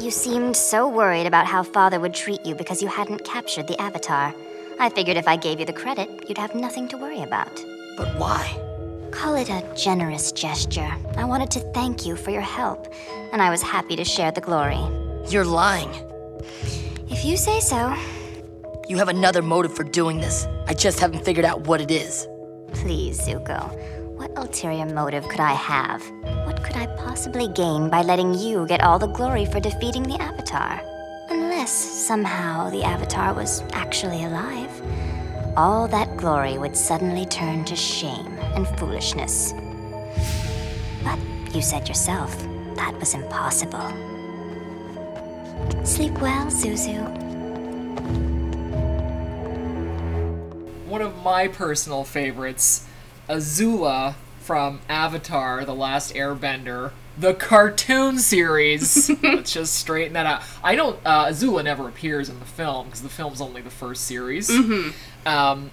[0.00, 3.78] You seemed so worried about how father would treat you because you hadn't captured the
[3.78, 4.34] Avatar.
[4.80, 7.62] I figured if I gave you the credit, you'd have nothing to worry about.
[7.98, 8.58] But why?
[9.10, 10.90] Call it a generous gesture.
[11.18, 12.90] I wanted to thank you for your help,
[13.32, 14.80] and I was happy to share the glory.
[15.28, 15.90] You're lying.
[17.26, 17.92] You say so,
[18.88, 20.46] You have another motive for doing this.
[20.68, 22.28] I just haven't figured out what it is.
[22.72, 23.60] please, Zuko.
[24.16, 26.08] What ulterior motive could I have?
[26.46, 30.22] What could I possibly gain by letting you get all the glory for defeating the
[30.22, 30.80] Avatar?
[31.28, 34.70] Unless somehow the Avatar was actually alive.
[35.56, 39.52] All that glory would suddenly turn to shame and foolishness.
[41.02, 41.18] But
[41.52, 42.30] you said yourself
[42.76, 44.15] that was impossible.
[45.84, 47.02] Sleep well, Zuzu.
[50.86, 52.86] One of my personal favorites,
[53.28, 59.10] Azula from Avatar: The Last Airbender, the cartoon series.
[59.22, 60.42] Let's just straighten that out.
[60.62, 60.98] I don't.
[61.04, 64.50] Uh, Azula never appears in the film because the film's only the first series.
[65.24, 65.70] Um,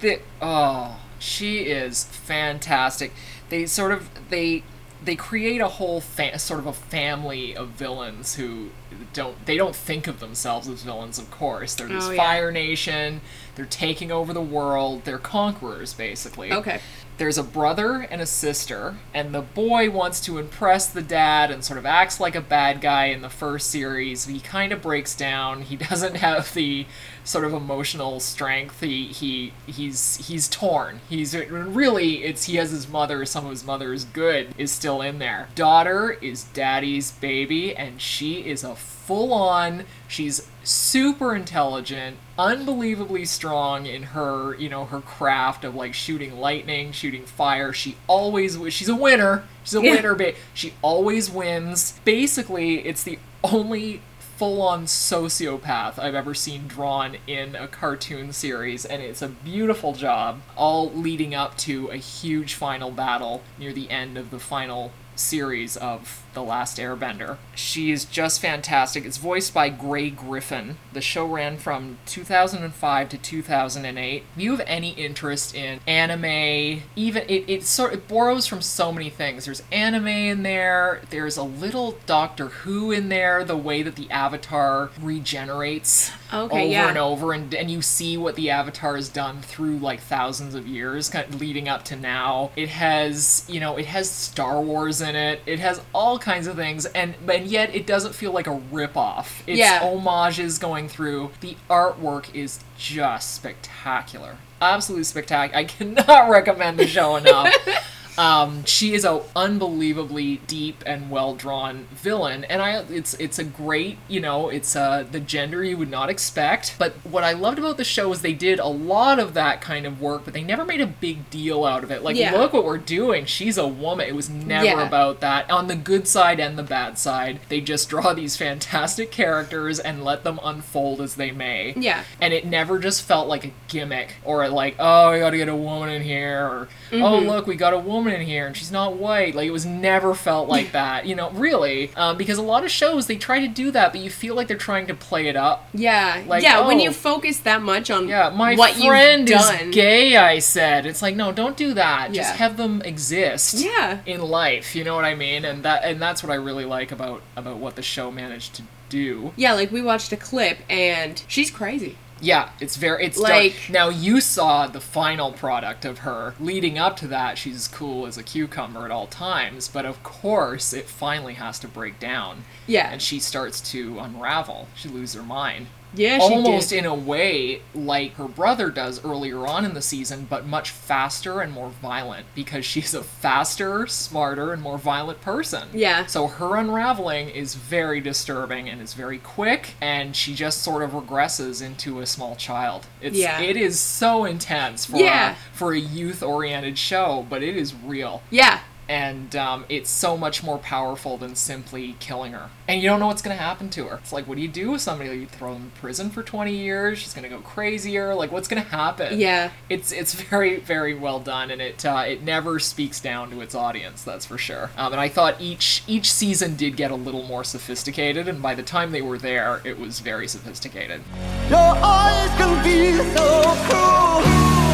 [0.00, 3.12] the oh, she is fantastic.
[3.48, 4.62] They sort of they
[5.04, 8.70] they create a whole fa- sort of a family of villains who
[9.12, 11.18] don't they don't think of themselves as villains.
[11.18, 12.16] Of course, they're this Oh, yeah.
[12.16, 13.20] Fire Nation.
[13.54, 15.04] They're taking over the world.
[15.04, 16.52] They're conquerors, basically.
[16.52, 16.80] Okay.
[17.18, 21.64] There's a brother and a sister, and the boy wants to impress the dad and
[21.64, 24.26] sort of acts like a bad guy in the first series.
[24.26, 25.62] He kind of breaks down.
[25.62, 26.86] He doesn't have the
[27.24, 28.80] sort of emotional strength.
[28.80, 31.00] He he he's he's torn.
[31.08, 33.24] He's really it's he has his mother.
[33.24, 35.48] Some of his mother's good is still in there.
[35.56, 39.86] Daughter is daddy's baby, and she is a full on.
[40.06, 46.92] She's super intelligent, unbelievably strong in her, you know, her craft of like shooting lightning,
[46.92, 47.72] shooting fire.
[47.72, 49.44] She always she's a winner.
[49.64, 49.90] She's a Yeah.
[49.96, 51.98] winner, ba- she always wins.
[52.04, 54.02] Basically, it's the only
[54.36, 60.42] full-on sociopath I've ever seen drawn in a cartoon series and it's a beautiful job
[60.56, 65.76] all leading up to a huge final battle near the end of the final series
[65.76, 67.36] of The Last Airbender.
[67.56, 69.04] She is just fantastic.
[69.04, 70.76] It's voiced by Grey Griffin.
[70.92, 74.22] The show ran from 2005 to 2008.
[74.36, 78.92] If you have any interest in anime, even it, it sort it borrows from so
[78.92, 79.46] many things.
[79.46, 81.02] There's anime in there.
[81.10, 83.42] There's a little Doctor Who in there.
[83.42, 86.88] The way that the Avatar regenerates Okay, over yeah.
[86.90, 90.66] and over, and and you see what the Avatar has done through like thousands of
[90.68, 92.50] years, kind of leading up to now.
[92.54, 95.40] It has you know it has Star Wars in it.
[95.46, 99.26] It has all kinds of things, and and yet it doesn't feel like a ripoff.
[99.46, 99.78] It's Yeah.
[99.80, 101.30] homages going through.
[101.40, 104.36] The artwork is just spectacular.
[104.60, 105.58] Absolutely spectacular.
[105.58, 107.52] I cannot recommend the show enough.
[108.18, 113.44] Um, she is a unbelievably deep and well drawn villain, and I it's it's a
[113.44, 116.74] great you know it's uh the gender you would not expect.
[116.78, 119.86] But what I loved about the show is they did a lot of that kind
[119.86, 122.02] of work, but they never made a big deal out of it.
[122.02, 122.32] Like Yeah.
[122.32, 123.24] look what we're doing.
[123.24, 124.08] She's a woman.
[124.08, 124.86] It was never Yeah.
[124.86, 125.48] about that.
[125.50, 130.04] On the good side and the bad side, they just draw these fantastic characters and
[130.04, 132.02] let them unfold as they may Yeah.
[132.20, 135.54] and it never just felt like a gimmick or like oh we gotta get a
[135.54, 137.26] woman in here or oh Mhm.
[137.26, 139.34] look we got a woman in here and she's not white.
[139.34, 141.90] Like it was never felt like that you know really.
[141.96, 144.48] Um, because a lot of shows they try to do that but you feel like
[144.48, 145.68] they're trying to play it up.
[145.74, 146.66] Yeah, Like, yeah.
[146.66, 146.82] When oh.
[146.84, 150.86] you focus that much on yeah my what friend you've is done, gay i said.
[150.86, 152.12] It's like no don't do that.
[152.12, 154.00] Just have them exist Yeah.
[154.06, 155.44] in life you know what i mean?
[155.44, 158.62] And that and that's what i really like about about what the show managed to
[158.88, 159.32] do.
[159.36, 161.96] Yeah, like we watched a clip and she's crazy.
[162.20, 163.30] Yeah, it's very it's dark.
[163.30, 166.34] Like- now you saw the final product of her.
[166.40, 170.72] Leading up to that, she's cool as a cucumber at all times, but of course
[170.72, 172.44] it finally has to break down.
[172.66, 172.90] Yeah.
[172.90, 174.68] And she starts to unravel.
[174.74, 175.66] She loses her mind.
[175.94, 180.26] Yeah, she almost in a way like her brother does earlier on in the season,
[180.28, 185.68] but much faster and more violent because she's a faster, smarter, and more violent person.
[185.72, 186.06] Yeah.
[186.06, 190.90] So her unraveling is very disturbing and is very quick, and she just sort of
[190.90, 192.86] regresses into a small child.
[193.00, 193.40] It's Yeah.
[193.40, 195.32] it is so intense for Yeah.
[195.32, 198.60] a, for a youth oriented show, but it is real Yeah.
[198.88, 202.48] And um, it's so much more powerful than simply killing her.
[202.66, 203.96] And you don't know what's going to happen to her.
[203.96, 205.10] It's like, what do you do with somebody?
[205.10, 206.98] You throw them in prison for 20 years?
[206.98, 208.14] She's going to go crazier?
[208.14, 209.18] Like, what's going to happen?
[209.18, 209.50] Yeah.
[209.68, 213.54] It's it's very very well done, and it uh, it never speaks down to its
[213.54, 214.02] audience.
[214.02, 214.70] That's for sure.
[214.76, 218.54] Um, and I thought each each season did get a little more sophisticated, and by
[218.54, 221.02] the time they were there, it was very sophisticated.
[221.50, 224.67] Your eyes can be so cruel.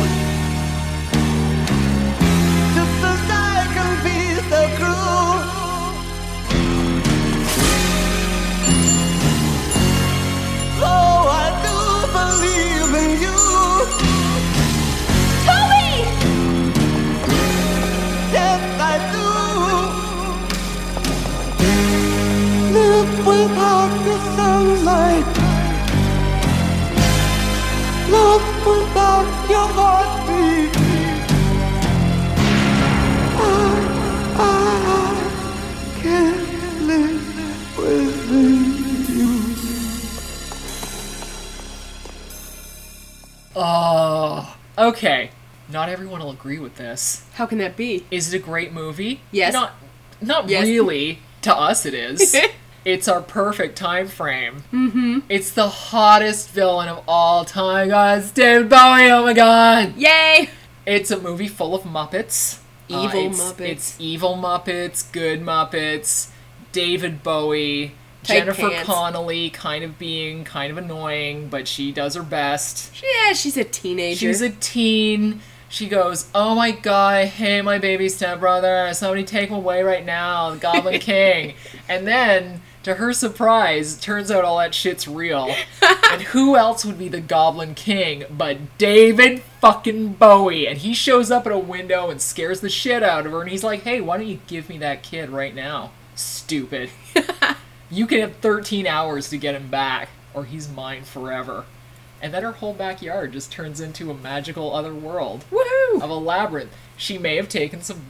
[29.48, 30.76] Your heartbeat.
[33.36, 37.22] I, I can't live
[37.78, 39.32] without you.
[43.56, 45.30] Oh, okay.
[45.68, 47.24] Not everyone will agree with this.
[47.34, 48.04] How can that be?
[48.10, 49.20] Is it a great movie?
[49.30, 49.52] Yes.
[49.52, 49.72] Not,
[50.20, 50.64] not Yes.
[50.66, 51.20] really.
[51.42, 52.34] To us, it is.
[52.84, 54.64] it's our perfect time frame.
[54.72, 55.20] Mm-hmm.
[55.28, 58.30] It's the hottest villain of all time, guys.
[58.30, 59.10] David Bowie.
[59.10, 59.96] Oh my god.
[59.96, 60.50] Yay!
[60.86, 62.58] It's a movie full of Muppets.
[62.90, 63.60] Uh, Evil it's- Muppets.
[63.68, 66.28] It's evil Muppets, good Muppets,
[66.72, 68.86] David Bowie, Tight Jennifer pants.
[68.86, 72.92] Connelly kind of being kind of annoying, but she does her best.
[73.02, 74.18] Yeah, she's a teenager.
[74.18, 75.40] She's a teen.
[75.70, 78.90] She goes, "Oh my god, I hate my baby stepbrother.
[78.92, 81.54] Somebody take him away right now, the Goblin King."
[81.88, 85.54] And then, to her surprise, turns out all that shit's real.
[86.10, 90.68] and who else would be the Goblin King but David fucking Bowie?
[90.68, 93.40] And he shows up at a window and scares the shit out of her.
[93.40, 96.90] And he's like, "Hey, why don't you give me that kid right now, stupid?
[97.90, 101.64] you can have 13 hours to get him back, or he's mine forever."
[102.22, 106.00] and then her whole backyard just turns into a magical other world Woohoo!
[106.00, 106.72] of a labyrinth.
[106.96, 108.06] She may have taken some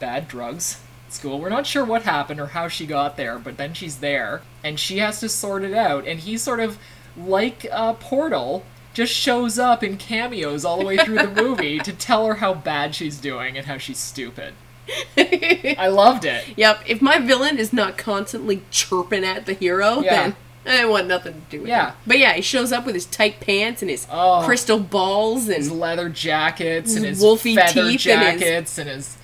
[0.00, 0.80] bad drugs
[1.12, 1.38] school.
[1.40, 4.78] We're not sure what happened or how she got there, but then she's there and
[4.78, 6.06] she has to sort it out.
[6.06, 6.78] And he sort of,
[7.16, 11.92] like uh, Portal, just shows up in cameos all the way through the movie to
[11.92, 14.54] tell her how bad she's doing and how she's stupid.
[15.16, 16.44] I loved it.
[16.56, 16.80] Yep.
[16.86, 20.32] If my villain is not constantly chirping at the hero, Yeah.
[20.64, 21.70] then I want nothing to do with it.
[21.70, 21.90] Yeah.
[21.90, 21.96] him.
[22.06, 24.42] But yeah, he shows up with his tight pants and his Oh.
[24.44, 28.88] crystal balls and his leather jackets and His wolfy feather teeth and his- jackets and
[28.88, 29.17] his,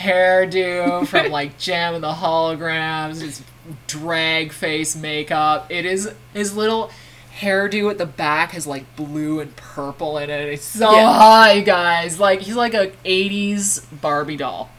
[0.00, 3.42] hairdo from like Jem and the Holograms, his
[3.86, 5.66] drag face makeup.
[5.70, 6.90] It is his little
[7.38, 10.48] hairdo at the back has like blue and purple in it.
[10.48, 11.12] It's so Yeah.
[11.12, 12.18] hot, you guys.
[12.18, 14.70] Like he's like a '80s Barbie doll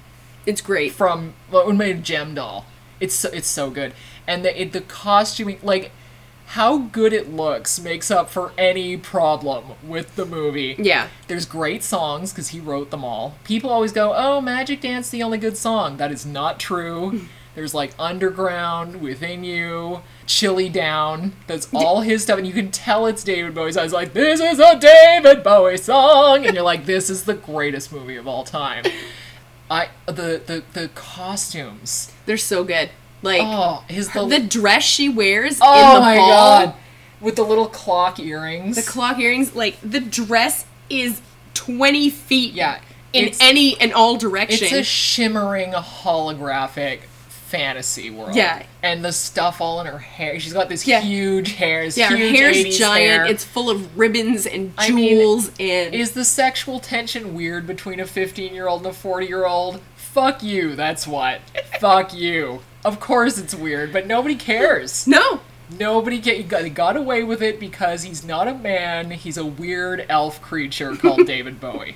[0.46, 0.92] it's great.
[0.92, 2.66] from what made a Jem doll.
[3.00, 3.94] It's so, it's so good,
[4.28, 5.92] and the it, the costuming like
[6.52, 10.76] how good it looks makes up for any problem with the movie.
[10.78, 11.08] Yeah.
[11.28, 13.36] There's great songs because he wrote them all.
[13.46, 17.22] People always go, "Oh, Magic Dance the only good song." That is not true.
[17.56, 21.34] There's like Underground, Within You, Chilly Down.
[21.48, 23.78] That's all his stuff, and you can tell it's David Bowie's.
[23.78, 27.34] I was like, "This is a David Bowie song," and you're like, "This is the
[27.34, 28.84] greatest movie of all time."
[29.72, 32.12] I the the the costumes.
[32.26, 32.90] They're so good.
[33.22, 36.74] Like Oh, his the, the dress she wears oh in the my ball, god,
[37.20, 38.76] with the little clock earrings.
[38.76, 41.22] the clock earrings, like the dress is
[41.54, 42.54] twenty feet.
[42.54, 42.80] Yeah,
[43.14, 44.62] In any and all directions.
[44.64, 48.34] It's a shimmering holographic fantasy world.
[48.36, 48.64] Yeah.
[48.82, 50.40] And the stuff all in her hair.
[50.40, 51.02] She's got this Yeah.
[51.02, 51.84] huge hair.
[51.84, 53.12] this yeah, her hair's 80s giant.
[53.12, 53.26] hair.
[53.26, 58.00] It's full of ribbons and I mean, jewels and Is the sexual tension weird between
[58.00, 59.82] a 15 year old and a 40 year old?
[59.96, 61.42] Fuck you, that's what.
[61.80, 62.62] Fuck you.
[62.84, 65.06] Of course it's weird, but nobody cares.
[65.08, 65.42] no.
[65.80, 69.12] Nobody get he got, he got away with it because he's not a man.
[69.12, 71.96] He's a weird elf creature called David Bowie.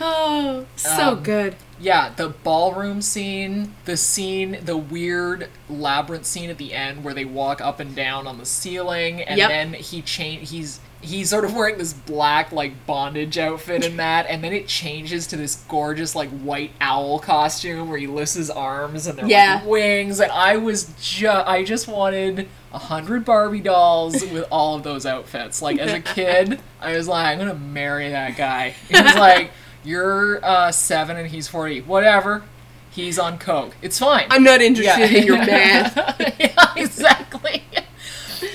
[0.00, 1.56] Oh, so Um, good.
[1.80, 7.24] Yeah, the ballroom scene, the scene, the weird labyrinth scene at the end where they
[7.24, 9.48] walk up and down on the ceiling, and Yep.
[9.48, 10.50] then he change.
[10.50, 14.66] He's he's sort of wearing this black like bondage outfit in that, and then it
[14.68, 19.26] changes to this gorgeous like white owl costume where he lifts his arms and they're
[19.26, 19.56] Yeah.
[19.56, 24.76] like wings, and I was just I just wanted a hundred Barbie dolls with all
[24.76, 25.62] of those outfits.
[25.62, 28.70] Like as a kid, I was like, I'm gonna marry that guy.
[28.88, 29.50] He was like,
[29.84, 31.80] You're uh, seven and he's forty.
[31.80, 32.42] Whatever.
[32.90, 33.76] He's on coke.
[33.80, 34.26] It's fine.
[34.28, 35.96] I'm not interested in your math.
[36.40, 37.62] yeah, exactly.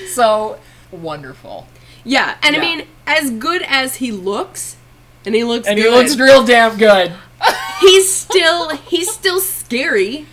[0.08, 0.58] So
[0.90, 1.66] wonderful.
[2.04, 4.76] Yeah, and I mean, as good as he looks,
[5.24, 7.12] and he looks And good, he looks real damn good.
[7.80, 10.26] he's still he's still scary.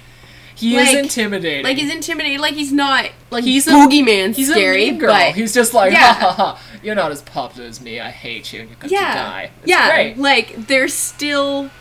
[0.55, 1.63] He is intimidating.
[1.63, 2.39] Like he's intimidating.
[2.39, 4.89] Like he's not like He's a- boogeyman He's scary.
[4.89, 5.13] a mean girl.
[5.13, 6.13] But he's just like, Yeah.
[6.13, 6.61] ha ha ha.
[6.84, 7.99] You're not as pumped as me.
[7.99, 8.59] I hate you.
[8.61, 9.51] and You're going yeah, to die.
[9.63, 9.88] It's yeah.
[9.89, 10.17] great.
[10.17, 11.72] Like there's still.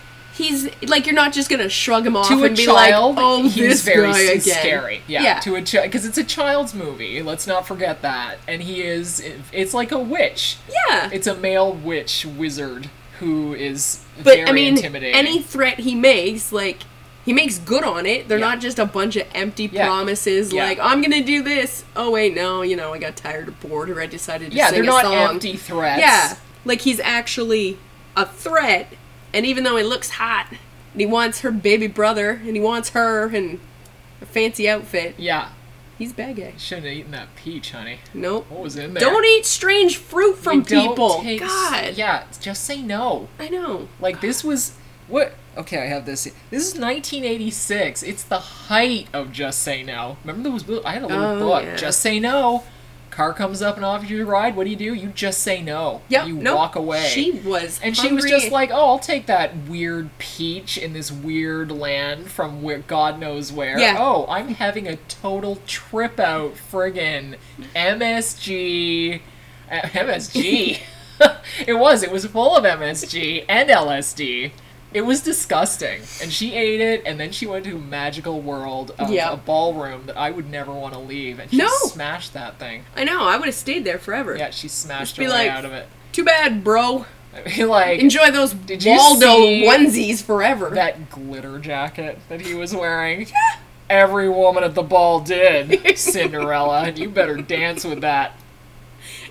[0.40, 3.24] He's like you're not just gonna shrug him off to a and be child, like,
[3.24, 5.02] "Oh, he's very guy again." scary.
[5.06, 5.40] Yeah, yeah.
[5.40, 7.22] to a child because it's a child's movie.
[7.22, 8.38] Let's not forget that.
[8.48, 9.22] And he is.
[9.52, 10.56] It's like a witch.
[10.88, 11.10] Yeah.
[11.12, 12.88] It's a male witch wizard
[13.18, 15.14] who is But very I mean, intimidating.
[15.14, 16.78] any threat he makes, like
[17.26, 18.28] he makes good on it.
[18.28, 18.48] They're Yeah.
[18.48, 19.86] not just a bunch of empty Yeah.
[19.86, 20.52] promises.
[20.54, 20.64] Yeah.
[20.64, 21.84] Like I'm gonna do this.
[21.94, 24.68] Oh wait, no, you know I got tired or bored, or I decided to yeah,
[24.68, 25.14] sing they're not song.
[25.34, 26.00] empty threats.
[26.00, 27.76] Yeah, like he's actually
[28.16, 28.94] a threat,
[29.32, 32.90] and even though he looks hot, and he wants her baby brother, and he wants
[32.90, 33.60] her and
[34.20, 35.50] a fancy outfit, yeah.
[35.98, 36.52] he's bad guy.
[36.58, 37.98] Shouldn't have eaten that peach, honey.
[38.12, 38.46] Nope.
[38.50, 39.00] What was in there?
[39.00, 41.20] Don't eat strange fruit from You people.
[41.22, 43.28] take God, Yeah, just say no.
[43.38, 43.88] I know.
[44.00, 44.76] Like this was
[45.08, 45.34] what?
[45.56, 46.24] Okay, I have this.
[46.50, 48.02] This is 1986.
[48.04, 50.16] It's the height of Just Say No.
[50.22, 51.64] Remember there was I had a little Oh, book.
[51.64, 51.76] yeah.
[51.76, 52.62] Just Say No.
[53.20, 54.56] Car comes up and offers you a ride.
[54.56, 54.94] What do you do?
[54.94, 56.00] You just say no.
[56.08, 56.56] Yep, You nope.
[56.56, 57.06] walk away.
[57.06, 61.12] She was and she was just like, "Oh, I'll take that weird peach in this
[61.12, 63.78] weird land from where God knows where.
[63.78, 63.96] Yeah.
[63.98, 67.36] Oh, I'm having a total trip out, friggin'
[67.76, 69.20] MSG,
[69.70, 70.80] uh, MSG.
[71.66, 72.02] it was.
[72.02, 74.52] It was full of MSG and LSD.
[74.92, 78.92] It was disgusting, and she ate it, and then she went to a magical world
[78.98, 79.32] of Yeah.
[79.32, 81.68] a ballroom that I would never want to leave, and she No.
[81.84, 82.84] smashed that thing.
[82.96, 83.22] I know.
[83.24, 84.36] I would have stayed there forever.
[84.36, 85.86] Yeah, she smashed Just her way like, out of it.
[86.12, 87.06] Too bad, bro.
[87.46, 90.70] I mean, like, Enjoy those did Waldo onesies forever.
[90.70, 93.28] that glitter jacket that he was wearing?
[93.88, 98.32] Every woman at the ball did, Cinderella, and you better dance with that.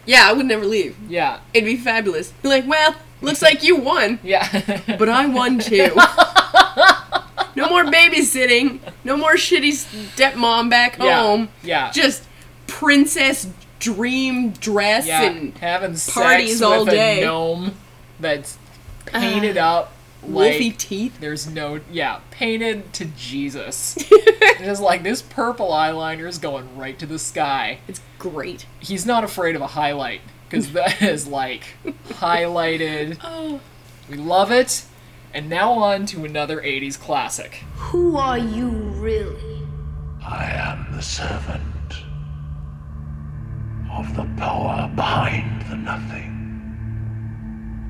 [0.05, 0.95] yeah, I would never leave.
[1.09, 2.31] Yeah, It'd be fabulous.
[2.41, 4.95] Be like, well, looks like you won, yeah.
[4.97, 5.89] but I won too.
[7.55, 8.79] no more babysitting.
[9.03, 9.71] No more shitty
[10.15, 11.49] stepmom back Yeah, home.
[11.63, 11.91] yeah.
[11.91, 12.23] Just
[12.67, 13.47] princess
[13.79, 17.21] dream dress yeah, and having sex parties all day.
[17.21, 17.75] gnome
[18.19, 18.57] that's
[19.13, 19.93] uh, painted up
[20.27, 21.17] wolfy teeth.
[21.21, 23.97] there's no yeah painted to Jesus.
[24.59, 27.79] Just like this purple eyeliner is going right to the sky.
[27.87, 28.65] It's great.
[28.79, 30.19] He's not afraid of a highlight
[30.49, 31.75] because that is like
[32.09, 33.17] highlighted.
[33.31, 33.61] Oh.
[34.09, 34.85] We love it.
[35.33, 37.63] And now on to another 80s classic.
[37.75, 39.61] Who are you really?
[40.25, 41.93] I am the servant
[43.91, 46.35] of the power behind the nothing.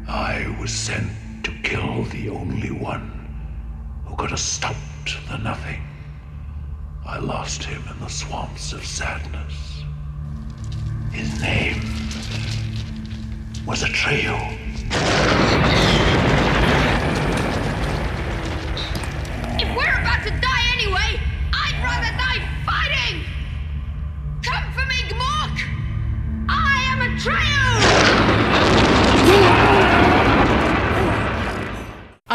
[0.10, 1.10] I was sent
[1.46, 3.10] to kill the only one
[4.06, 5.82] who could have stopped the nothing.
[7.06, 9.84] I lost him in the swamps of sadness.
[11.12, 11.82] His name
[13.70, 14.36] was Atreyu.
[19.62, 21.22] If we're about to die anyway,
[21.54, 23.26] I'd rather die fighting!
[24.42, 25.58] Come for me, Gmork!
[26.50, 27.99] I am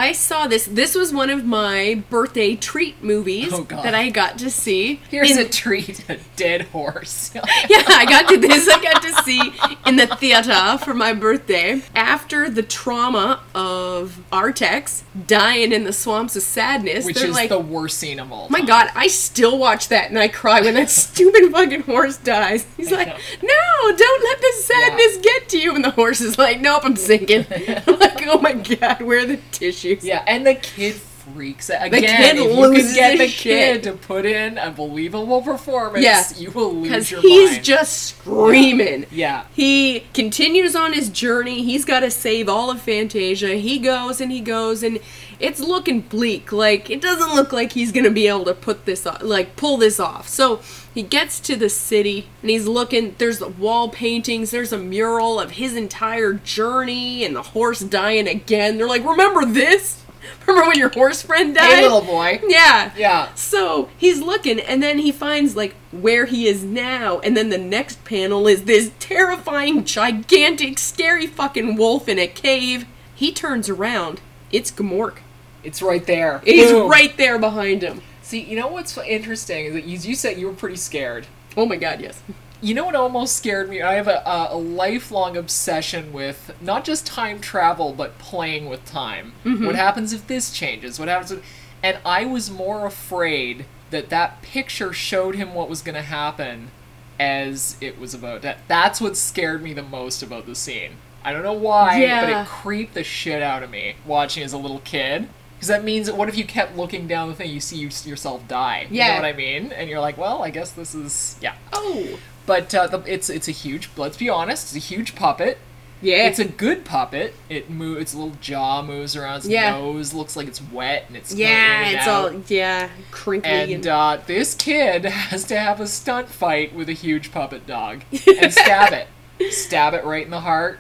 [0.05, 0.66] I saw this.
[0.66, 5.00] This was one of my birthday treat movies Oh, that I got to see.
[5.11, 7.30] Here's in- a treat a dead horse.
[7.34, 7.42] yeah,
[7.88, 8.68] I got to this.
[8.68, 9.52] I got to see
[9.86, 11.82] in the theater for my birthday.
[11.94, 17.59] After the trauma of Artax dying in the swamps of sadness, Which is like, the
[17.59, 18.48] worst scene of all.
[18.50, 18.61] my.
[18.61, 22.66] God, I still watch that and I cry when that stupid fucking horse dies.
[22.76, 25.74] He's like, no, don't let the sadness get to you.
[25.74, 27.46] And the horse is like, nope, I'm sinking.
[27.86, 29.93] I'm like, oh my God, where are the tissues?
[30.03, 31.90] Yeah, and the kid freaks out.
[31.90, 33.82] The Again, kid if you could get the shit.
[33.82, 36.22] kid to put in a believable performance, Yeah.
[36.36, 37.64] you will lose your he's mind.
[37.64, 39.07] just screaming.
[39.11, 39.45] Yeah.
[39.55, 41.62] He continues on his journey.
[41.62, 43.55] He's got to save all of Fantasia.
[43.55, 44.99] He goes and he goes, and
[45.40, 46.53] it's looking bleak.
[46.53, 49.78] Like it doesn't look like he's gonna be able to put this off, like pull
[49.78, 50.28] this off.
[50.28, 50.61] So
[50.95, 53.16] he gets to the city and he's looking.
[53.18, 54.53] There's wall paintings.
[54.53, 58.78] There's a mural of his entire journey and the horse dying again.
[58.78, 60.03] They're like, remember this?
[60.47, 61.74] Remember when your horse friend died?
[61.74, 62.40] Hey, little boy.
[62.47, 62.92] Yeah.
[62.97, 63.34] Yeah.
[63.34, 67.59] So he's looking, and then he finds like where he is now, and then the
[67.59, 72.86] next panel is this terrifying, gigantic, scary fucking wolf in a cave.
[73.14, 74.20] He turns around.
[74.53, 75.18] It's Gmork.
[75.62, 76.40] It's right there.
[76.45, 76.90] He's Boom.
[76.90, 78.03] right there behind him.
[78.35, 81.28] See, you know what's interesting is that you, you said you were pretty scared.
[81.57, 82.20] Oh my god, yes.
[82.61, 83.80] You know what almost scared me?
[83.80, 88.85] I have a, a, a lifelong obsession with not just time travel, but playing with
[88.85, 89.35] time.
[89.45, 89.64] Mhm.
[89.64, 90.99] What happens if this changes?
[90.99, 91.45] What happens if.
[91.80, 96.72] And I was more afraid that that picture showed him what was going to happen
[97.20, 98.59] as it was about that.
[98.66, 100.97] That's what scared me the most about the scene.
[101.24, 104.59] I don't know why, but it creeped the shit out of me watching as a
[104.59, 105.28] little kid.
[105.65, 108.87] Because that means what if you kept looking down the thing, you see yourself die?
[108.91, 109.07] Yeah.
[109.07, 109.73] You know what I mean?
[109.73, 111.55] And you're like, well, I guess this is yeah.
[111.73, 112.19] Oh.
[112.45, 113.89] But uh, the, it's it's a huge.
[113.97, 115.57] Let's be honest, it's a huge puppet.
[116.03, 116.27] Yeah.
[116.29, 117.33] It's a good puppet.
[117.49, 118.03] It moves.
[118.03, 119.37] Its little jaw moves around.
[119.39, 119.71] Its Yeah.
[119.71, 122.35] nose looks like it's wet and it's Yeah, it's out.
[122.35, 126.91] all yeah, crinkly And and, uh, this kid has to have a stunt fight with
[126.91, 129.09] a huge puppet dog and stab it,
[129.51, 130.79] stab it right in the heart.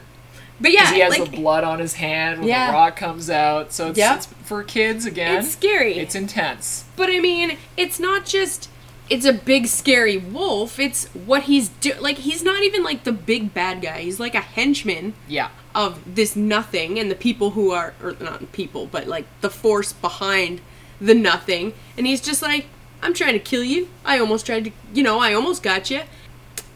[0.64, 2.68] But yeah, he has like- the blood on his hand when Yeah.
[2.68, 3.72] the rock comes out.
[3.72, 4.16] So it's, Yep.
[4.16, 5.36] it's for kids again.
[5.44, 5.98] It's scary.
[5.98, 6.84] It's intense.
[6.96, 8.68] But I mean, it's not just
[9.10, 10.78] it's a big scary wolf.
[10.80, 14.00] It's what he's do like he's not even like the big bad guy.
[14.00, 15.48] He's like a henchman Yeah.
[15.74, 19.92] of this nothing and the people who are or not people, but like the force
[19.92, 20.62] behind
[20.98, 21.74] the nothing.
[21.98, 22.64] And he's just like,
[23.02, 23.88] I'm trying to kill you.
[24.06, 26.00] I almost tried to, you know, I almost got you.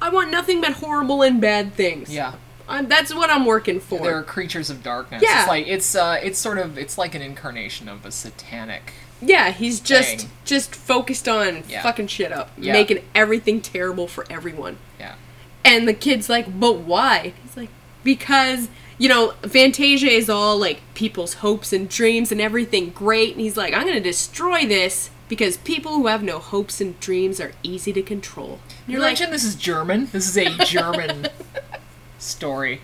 [0.02, 2.12] I want nothing but horrible and bad things.
[2.14, 2.34] Yeah.
[2.68, 4.00] I'm, that's what I'm working for.
[4.00, 5.22] They're creatures of darkness.
[5.22, 5.40] Yeah.
[5.40, 8.92] It's like it's uh it's sort of it's like an incarnation of a satanic
[9.22, 10.30] Yeah, he's just thing.
[10.44, 11.82] just focused on Yeah.
[11.82, 12.72] fucking shit up, Yeah.
[12.74, 14.76] making everything terrible for everyone.
[15.00, 15.14] Yeah.
[15.64, 17.70] And the kid's like, "But why?" He's like,
[18.04, 18.68] "Because
[19.00, 23.56] you know, Fantasia is all like people's hopes and dreams and everything great." And he's
[23.56, 27.92] like, "I'm gonna destroy this because people who have no hopes and dreams are easy
[27.92, 30.08] to control." You're like, mentioned this is German.
[30.12, 31.28] This is a German
[32.18, 32.80] story.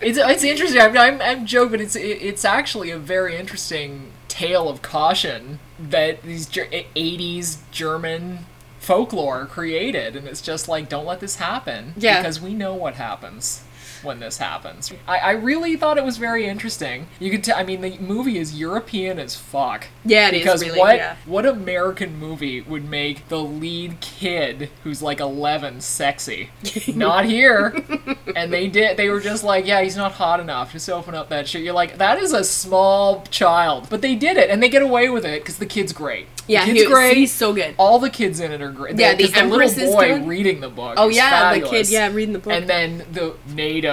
[0.00, 0.80] It's it's interesting.
[0.80, 6.22] I'm I'm, I'm joking, it's it, it's actually a very interesting tale of caution that
[6.22, 8.38] these 80s eh, German
[8.80, 11.94] folklore created, and it's just like don't let this happen.
[11.96, 12.20] Yeah.
[12.20, 13.62] because we know what happens
[14.06, 14.92] when this happens.
[15.06, 17.08] I, I really thought it was very interesting.
[17.18, 17.56] You could tell.
[17.58, 19.88] I mean, the movie is European as fuck.
[20.04, 21.16] Yeah, it is because really, what yeah.
[21.26, 26.50] what American movie would make the lead kid who's like 11 sexy?
[26.94, 27.74] not here.
[28.34, 28.96] and they did.
[28.96, 30.72] They were just like, yeah, he's not hot enough.
[30.72, 31.62] Just open up that shit.
[31.62, 35.08] You're like, that is a small child, but they did it, and they get away
[35.08, 36.26] with it because the kid's great.
[36.46, 37.16] Yeah, the kid's he- great.
[37.16, 37.74] he's so good.
[37.78, 38.98] All the kids in it are great.
[38.98, 39.36] Yeah, the is
[39.76, 40.94] little boy reading the book.
[40.96, 42.52] Oh, is yeah, the kid, yeah, reading the book.
[42.52, 43.34] And then the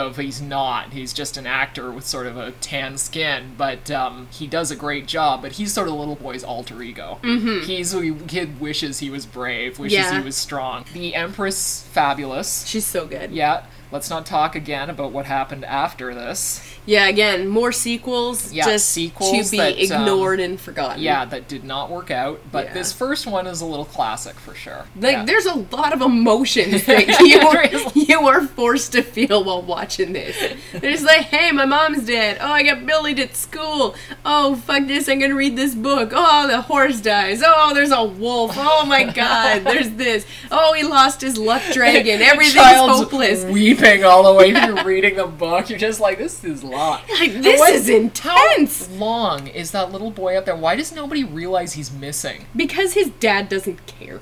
[0.03, 0.93] native, he's not.
[0.93, 4.75] He's just an actor with sort of a tan skin, but um, he does a
[4.75, 5.41] great job.
[5.41, 7.19] But he's sort of the little boy's alter ego.
[7.23, 7.63] Mhm.
[7.63, 10.17] He's who kid wishes he was brave, wishes Yeah.
[10.19, 10.85] he was strong.
[10.93, 12.65] The Empress, fabulous.
[12.67, 13.31] She's so good.
[13.31, 13.63] Yeah.
[13.93, 16.67] Let's not talk again about what happened after this.
[16.87, 18.51] Yeah, again, more sequels.
[18.51, 20.99] Yeah, just sequels to be that, um, ignored and forgotten.
[21.03, 22.41] Yeah, that did not work out.
[22.51, 22.73] But Yeah.
[22.73, 24.85] this first one is a little classic for sure.
[24.99, 25.25] Like Yeah.
[25.25, 30.13] there's a lot of emotions that you are you are forced to feel while watching
[30.13, 30.35] this.
[30.73, 32.39] There's like, hey, my mom's dead.
[32.41, 33.93] Oh, I got bullied at school.
[34.25, 36.11] Oh, fuck this, I'm gonna read this book.
[36.15, 37.43] Oh, the horse dies.
[37.45, 38.55] Oh, there's a wolf.
[38.57, 40.25] Oh my god, there's this.
[40.51, 42.23] Oh, he lost his luck dragon.
[42.23, 43.45] Everything's child's hopeless.
[43.45, 45.69] Weeping all the way through reading the book.
[45.69, 47.03] You're just like, this is lot.
[47.19, 48.87] Like, this what- is intense.
[48.87, 50.55] How long is that little boy up there?
[50.55, 52.45] Why does nobody realize he's missing?
[52.55, 54.21] Because his dad doesn't care.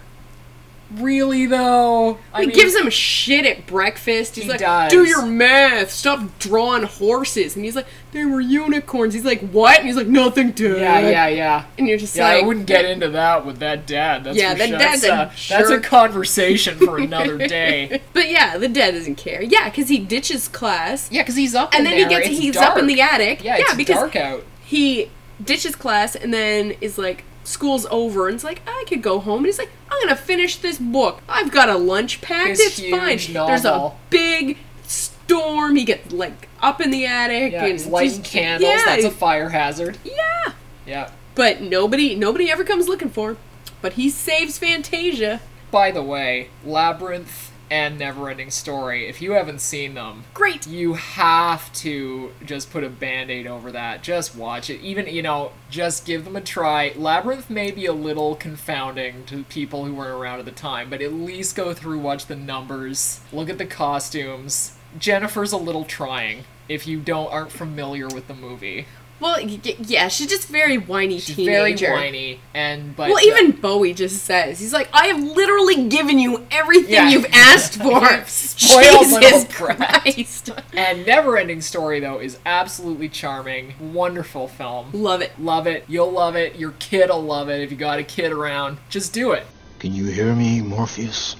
[1.00, 4.36] Really though, I he mean- gives him shit at breakfast.
[4.36, 4.92] He's He like, does.
[4.92, 5.90] "Do your math.
[5.92, 10.08] Stop drawing horses." And he's like, "They were unicorns." He's like, "What?" And he's like,
[10.08, 11.66] "Nothing, dad." Yeah, yeah, yeah.
[11.78, 14.26] And you're just yeah, like, I wouldn't get into that with that dad.
[14.26, 14.78] That's Yeah, for that sure.
[14.80, 18.02] dad's that's, a that's a conversation for another day.
[18.12, 19.42] But yeah, the dad doesn't care.
[19.42, 21.10] Yeah, because he ditches class.
[21.10, 22.10] Yeah, because he's up and in then there.
[22.10, 23.44] he gets It's he's up in the attic.
[23.44, 24.44] Yeah, it's because dark out.
[24.64, 25.10] He
[25.42, 29.38] ditches class and then is like, school's over, and it's like, I could go home.
[29.38, 31.22] And he's like, I'm gonna finish this book.
[31.28, 32.50] I've got a lunch packed.
[32.50, 33.34] His it's fine.
[33.48, 35.76] There's a big storm.
[35.76, 38.70] He gets like up in the attic Yeah, and lighting just- candles.
[38.72, 39.98] Yeah, That's a fire hazard.
[40.04, 40.54] yeah.
[40.86, 41.10] Yeah.
[41.36, 43.38] but nobody nobody ever comes looking for him.
[43.82, 45.42] But he saves Fantasia.
[45.72, 50.68] By the way, Labyrinth and Neverending Story, if you haven't seen them, great.
[50.68, 54.04] You have to just put a band-aid over that.
[54.04, 54.82] Just watch it.
[54.82, 56.92] Even, you know, just give them a try.
[56.98, 61.02] Labyrinth may be a little confounding to people who weren't around at the time, but
[61.02, 64.78] at least go through, watch the numbers, look at the costumes.
[65.00, 68.86] Jennifer's a little trying if you don't aren't familiar with the movie.
[69.22, 71.86] Well, y- y- yeah, she's just very whiny She's teenager.
[71.88, 75.88] very whiny and but well, uh, even Bowie just says he's like, "I have literally
[75.88, 77.10] given you everything Yeah.
[77.10, 80.02] you've asked for." Spoiled Jesus little brat.
[80.04, 80.50] Christ!
[80.74, 84.90] And Neverending Story though is absolutely charming, wonderful film.
[84.92, 85.32] Love it.
[85.40, 85.86] Love it.
[85.88, 86.56] You'll love it.
[86.58, 88.80] Your kid'll love it if you got a kid around.
[88.90, 89.46] Just do it.
[89.80, 91.36] Can you hear me, Morpheus?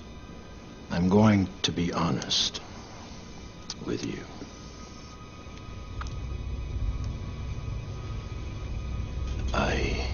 [0.92, 2.62] I'm going to be honest
[3.86, 4.20] with you.
[9.54, 10.08] I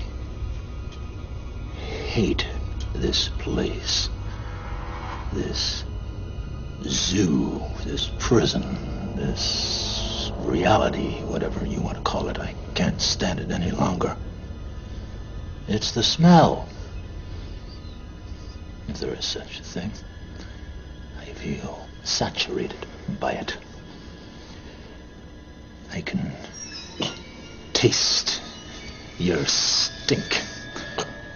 [1.77, 2.47] hate
[2.93, 4.09] this place.
[5.33, 5.83] This
[6.83, 12.39] zoo, this prison, this reality, whatever you want to call it.
[12.39, 14.15] I can't stand it any longer.
[15.67, 16.67] It's the smell.
[18.87, 19.91] If there is such a thing.
[21.19, 22.85] I feel saturated
[23.19, 23.57] by it.
[25.91, 26.31] I can
[27.73, 28.41] taste
[29.17, 30.41] your stink.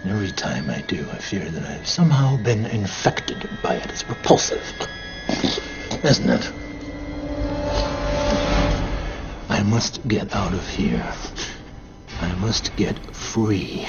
[0.02, 3.86] And every time I do, I fear that I've somehow been infected by it.
[3.86, 4.62] It's repulsive.
[6.04, 6.52] Isn't it?
[9.48, 11.12] I must get out of here.
[12.20, 13.86] I must get free.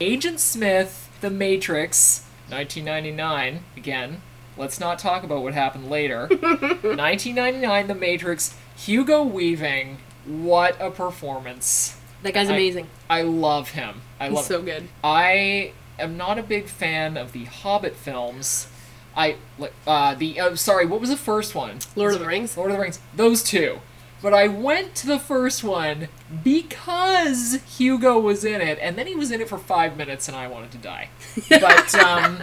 [0.00, 3.64] Agent Smith, The Matrix, 1999.
[3.76, 4.22] Again,
[4.56, 6.26] let's not talk about what happened later.
[6.30, 8.56] 1999, The Matrix.
[8.76, 9.98] Hugo Weaving.
[10.26, 11.99] What a performance.
[12.22, 12.88] That guy's I- amazing.
[13.08, 14.02] I, love him.
[14.18, 14.88] I He's love so good.
[15.02, 18.68] I am not a big fan of the Hobbit films.
[19.16, 21.78] I like uh, the uh, sorry, what was the first one?
[21.96, 22.56] Lord of the Rings.
[22.56, 23.00] Lord of the Rings.
[23.14, 23.80] Those two.
[24.22, 26.08] But I went to the first one
[26.44, 30.36] because Hugo was in it, and then he was in it for five minutes, and
[30.36, 31.08] I wanted to die.
[31.48, 32.38] But um,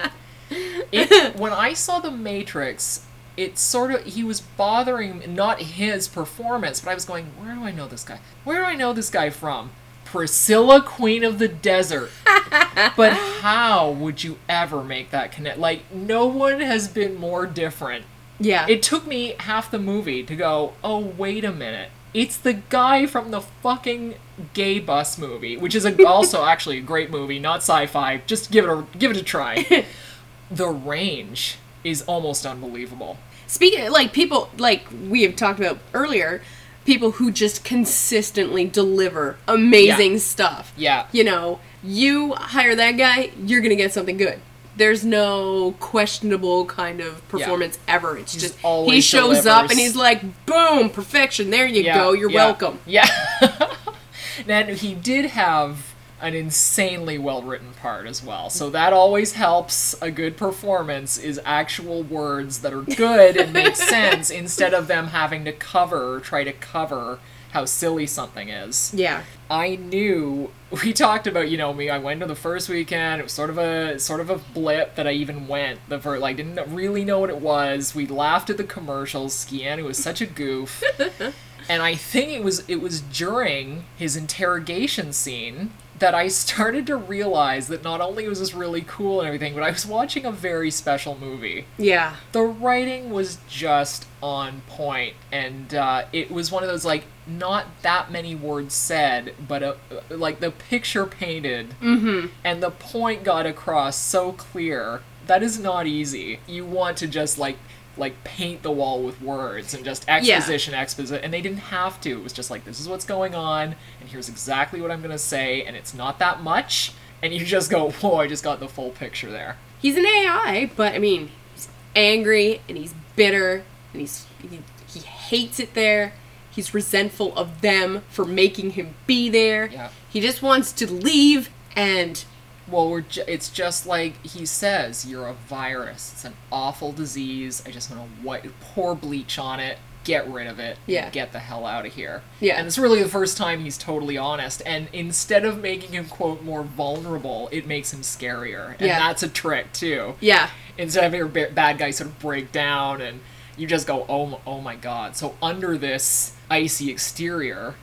[0.50, 3.06] it, when I saw The Matrix,
[3.38, 7.64] it sort of he was bothering not his performance, but I was going, where do
[7.64, 8.20] I know this guy?
[8.44, 9.70] Where do I know this guy from?
[10.04, 12.10] Priscilla, Queen of the Desert.
[12.96, 15.60] but how would you ever make that connect?
[15.60, 18.06] Like no one has been more different.
[18.40, 18.66] Yeah.
[18.68, 21.92] It took me half the movie to go, "Oh, wait a minute.
[22.14, 24.16] It's the guy from the fucking
[24.54, 28.22] Gay Bus movie, which is a, also actually a great movie, not sci-fi.
[28.26, 29.86] Just give it a give it a try.
[30.52, 33.18] the range is almost unbelievable.
[33.48, 36.42] Speaking like people like we have talked about earlier,
[36.86, 40.18] people who just consistently deliver amazing Yeah.
[40.20, 40.74] stuff.
[40.78, 41.08] Yeah.
[41.12, 44.40] You know, you hire that guy, you're gonna get something good.
[44.76, 48.16] There's no questionable kind of performance ever.
[48.18, 51.50] It's He just always he shows up and he's like, boom, perfection.
[51.50, 52.12] There you Yeah, go.
[52.14, 52.80] You're yeah, welcome.
[52.86, 53.08] Yeah.
[54.46, 58.50] then he did have an insanely well written part as well.
[58.50, 63.76] So that always helps a good performance is actual words that are good and make
[63.76, 67.20] sense instead of them having to cover try to cover
[67.52, 68.94] how silly something is.
[68.94, 69.24] Yeah.
[69.50, 70.52] I knew
[70.84, 73.50] we talked about, you know, me I went to the first weekend, it was sort
[73.50, 75.80] of a sort of a blip that I even went.
[75.88, 77.96] The first like didn't really know what it was.
[77.96, 79.34] We laughed at the commercials.
[79.34, 80.84] Skianu was such a goof.
[81.70, 86.96] and I think it was it was during his interrogation scene that I started to
[86.98, 90.32] realize that not only was this really cool and everything, but I was watching a
[90.32, 92.16] very special movie Yeah.
[92.32, 97.66] the writing was just on point and uh, it was one of those like not
[97.84, 99.74] that many words said but uh
[100.10, 102.30] like the picture painted Mhm.
[102.44, 107.38] and the point got across so clear that is not easy you want to just
[107.38, 107.58] like
[107.98, 112.12] like paint the wall with words and just exposition exposition and they didn't have to
[112.12, 115.12] it was just like this is what's going on and here's exactly what i'm going
[115.12, 116.92] to say and it's not that much
[117.22, 120.72] and you just go whoa i just got the full picture there He's an AI,
[120.76, 126.14] but I mean, he's angry and he's bitter and he's he, he hates it there.
[126.50, 129.68] He's resentful of them for making him be there.
[129.68, 129.90] Yeah.
[130.10, 132.24] He just wants to leave and
[132.70, 136.12] Well, we're ju- it's just like he says, you're a virus.
[136.14, 137.64] It's an awful disease.
[137.66, 137.90] I just
[138.24, 141.10] want to pour bleach on it, get rid of it, Yeah.
[141.10, 142.22] get the hell out of here.
[142.40, 142.58] Yeah.
[142.58, 144.62] And it's really the first time he's totally honest.
[144.66, 148.72] And instead of making him, quote, more vulnerable, it makes him scarier.
[148.80, 149.00] And Yeah.
[149.00, 150.16] that's a trick, too.
[150.20, 150.50] Yeah.
[150.78, 153.20] Instead of your ba- bad guy sort of break down and
[153.58, 155.16] you just go, oh, oh my god.
[155.16, 157.76] So under this icy exterior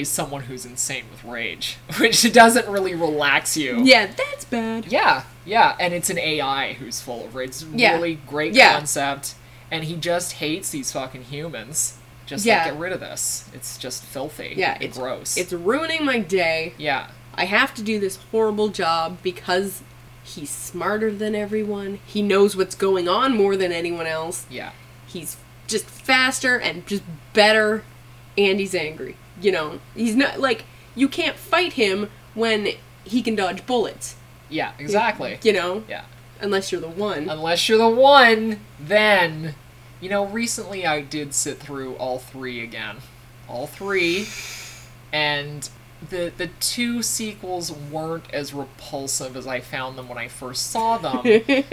[0.00, 3.82] is someone who's insane with rage, which doesn't really relax you.
[3.84, 4.86] Yeah, that's bad.
[4.90, 7.50] Yeah, yeah, and it's an AI who's full of rage.
[7.50, 7.94] It's a Yeah.
[7.94, 8.72] really great Yeah.
[8.74, 9.34] concept,
[9.70, 11.94] and he just hates these fucking humans.
[12.26, 12.58] Just Yeah.
[12.62, 13.44] like get rid of this.
[13.52, 14.54] It's just filthy.
[14.56, 15.36] Yeah, and it's gross.
[15.36, 16.72] It's ruining my day.
[16.78, 19.82] yeah, I have to do this horrible job because
[20.24, 21.98] he's smarter than everyone.
[22.06, 24.46] He knows what's going on more than anyone else.
[24.48, 24.70] yeah,
[25.06, 25.36] He's
[25.66, 27.82] just faster and just better
[28.38, 29.16] and he's angry.
[29.42, 30.64] You know, he's not like
[30.94, 32.68] you can't fight him when
[33.04, 34.16] he can dodge bullets.
[34.48, 35.38] yeah, exactly.
[35.42, 36.04] You know, Yeah.
[36.40, 37.28] unless you're the one.
[37.28, 39.54] Unless you're the one, then
[40.00, 40.24] you know.
[40.26, 42.96] Recently, I did sit through all three again,
[43.48, 44.28] all three,
[45.12, 45.68] and
[46.10, 50.98] the the two sequels weren't as repulsive as I found them when I first saw
[50.98, 51.22] them,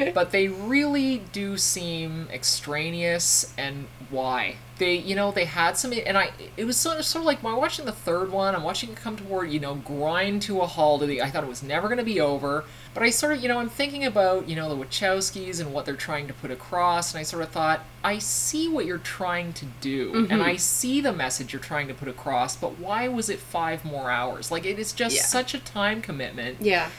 [0.13, 3.53] but they really do seem extraneous.
[3.57, 4.55] And why?
[4.79, 7.43] They, you know, they had some, and I, it was sort of, sort of like
[7.43, 10.61] when I'm watching the third one, I'm watching it come toward, you know, grind to
[10.61, 11.03] a halt.
[11.03, 12.63] I thought it was never going to be over,
[12.93, 15.85] but I sort of, you know, I'm thinking about, you know, the Wachowskis and what
[15.85, 19.51] they're trying to put across, and I sort of thought, I see what you're trying
[19.53, 20.45] to do, and Mhm.
[20.45, 24.09] I see the message you're trying to put across, but why was it five more
[24.09, 24.49] hours?
[24.49, 25.23] Like, it is just Yeah.
[25.23, 26.89] such a time commitment yeah.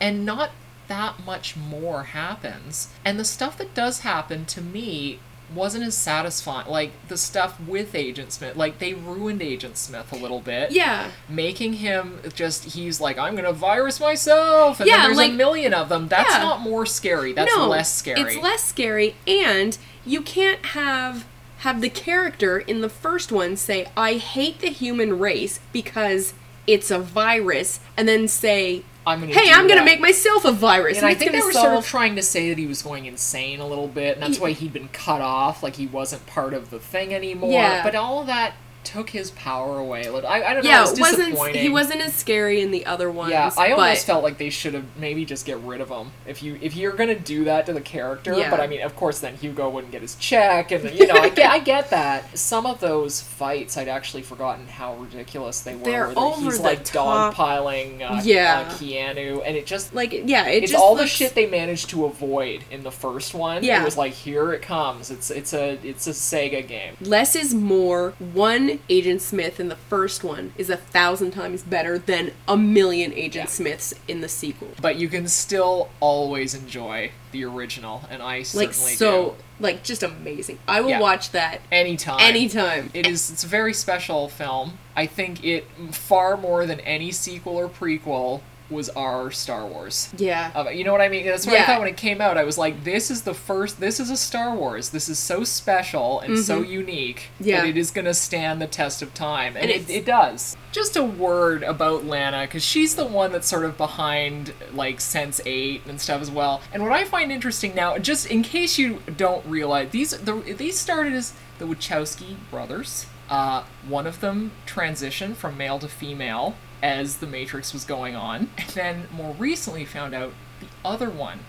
[0.00, 0.50] and not
[0.88, 2.88] that much more happens.
[3.04, 5.18] And the stuff that does happen to me
[5.54, 6.68] wasn't as satisfying.
[6.68, 10.72] Like the stuff with Agent Smith, like they ruined Agent Smith a little bit.
[10.72, 11.10] Yeah.
[11.28, 15.34] Making him just he's like I'm gonna virus myself, and Yeah, then there's like- a
[15.34, 16.08] million of them.
[16.08, 16.42] That's Yeah.
[16.42, 17.32] not more scary.
[17.32, 18.20] That's no, less scary.
[18.20, 21.24] It's less scary, and you can't have
[21.60, 26.34] have the character in the first one say, "I hate the human race because
[26.66, 30.98] it's a virus," and then say, I'm gonna "Hey, I'm gonna make myself a virus."
[30.98, 33.60] And I think they were sort of trying to say that he was going insane
[33.60, 36.52] a little bit, and that's Ye- why he'd been cut off, like he wasn't part
[36.52, 37.52] of the thing anymore.
[37.52, 37.82] Yeah.
[37.84, 38.54] But all of that
[38.86, 40.08] took his power away.
[40.08, 40.70] Like, I, I don't know.
[40.70, 43.32] yeah, it was wasn't he wasn't as scary in the other ones.
[43.32, 46.12] Yeah, I almost but- felt like they should have maybe just get rid of him.
[46.26, 48.48] If you if you're gonna do that to the character, Yeah.
[48.50, 51.28] but I mean, of course, then Hugo wouldn't get his check, and you know, I
[51.28, 52.38] get I get that.
[52.46, 55.84] Some of those fights, I'd actually forgotten how ridiculous they were.
[55.84, 57.34] They're over he's the like top.
[57.34, 58.66] dogpiling, uh, Yeah.
[58.68, 62.04] uh, Keanu, and it just like yeah, it it's all the shit they managed to
[62.04, 63.64] avoid in the first one.
[63.64, 63.82] Yeah.
[63.82, 65.10] it was like here it comes.
[65.10, 66.96] It's it's a it's a Sega game.
[67.00, 68.12] Less is more.
[68.32, 73.12] One Agent Smith in the first one is a thousand times better than a million
[73.12, 74.68] Agent Smiths in the sequel.
[74.80, 79.34] But you can still always enjoy the original, and I Like so, do.
[79.60, 80.58] like just amazing.
[80.66, 81.00] I will Yeah.
[81.00, 82.20] watch that anytime.
[82.20, 82.90] anytime.
[82.94, 83.30] It is.
[83.30, 84.78] It's a very special film.
[84.94, 90.10] I think it far more than any sequel or prequel was our Star Wars.
[90.16, 90.68] Yeah.
[90.70, 91.24] You know what I mean?
[91.26, 92.36] That's what I thought when it came out.
[92.36, 93.78] I was like, this is the first.
[93.80, 94.90] This is a Star Wars.
[94.90, 96.68] This is so special and so Mhm.
[96.68, 97.60] unique Yeah.
[97.60, 100.56] that it is going to stand the test of time, and, And it, it does.
[100.72, 105.86] Just a word about Lana, because she's the one that's sort of behind like Sense8
[105.86, 106.60] and stuff as well.
[106.72, 110.78] And what I find interesting now, just in case you don't realize, these the, these
[110.78, 113.06] started as the Wachowski brothers.
[113.28, 116.54] Uh, one of them transitioned from male to female
[116.86, 121.40] as the Matrix was going on, and then more recently found out the other one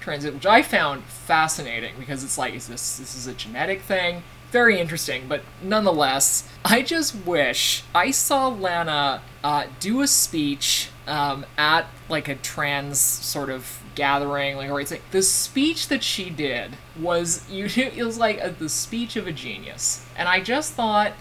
[0.00, 4.22] transit, which I found fascinating because it's like, is this this is a genetic thing?
[4.50, 11.44] Very interesting, but nonetheless, I just wish I saw Lana uh, do a speech um,
[11.58, 16.30] at like a trans sort of gathering, like or it's like the speech that she
[16.30, 20.72] did was you it was like a, the speech of a genius, and I just
[20.72, 21.12] thought,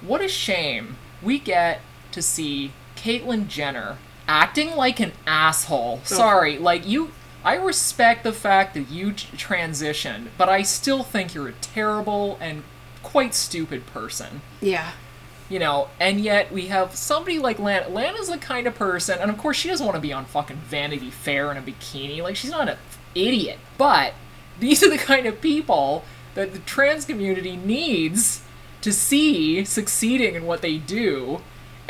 [0.00, 3.96] what a shame we get to see Caitlyn Jenner
[4.28, 6.00] acting like an asshole.
[6.04, 7.10] Sorry, like you.
[7.42, 12.62] I respect the fact that you transitioned, but I still think you're a terrible and
[13.02, 14.42] quite stupid person.
[14.60, 14.92] Yeah.
[15.48, 17.88] You know, and yet we have somebody like Lana.
[17.88, 20.58] Lana's the kind of person, and of course she doesn't want to be on fucking
[20.58, 22.22] Vanity Fair in a bikini.
[22.22, 22.76] Like she's not an
[23.14, 24.12] idiot, but
[24.58, 28.42] these are the kind of people that the trans community needs
[28.82, 31.40] to see succeeding in what they do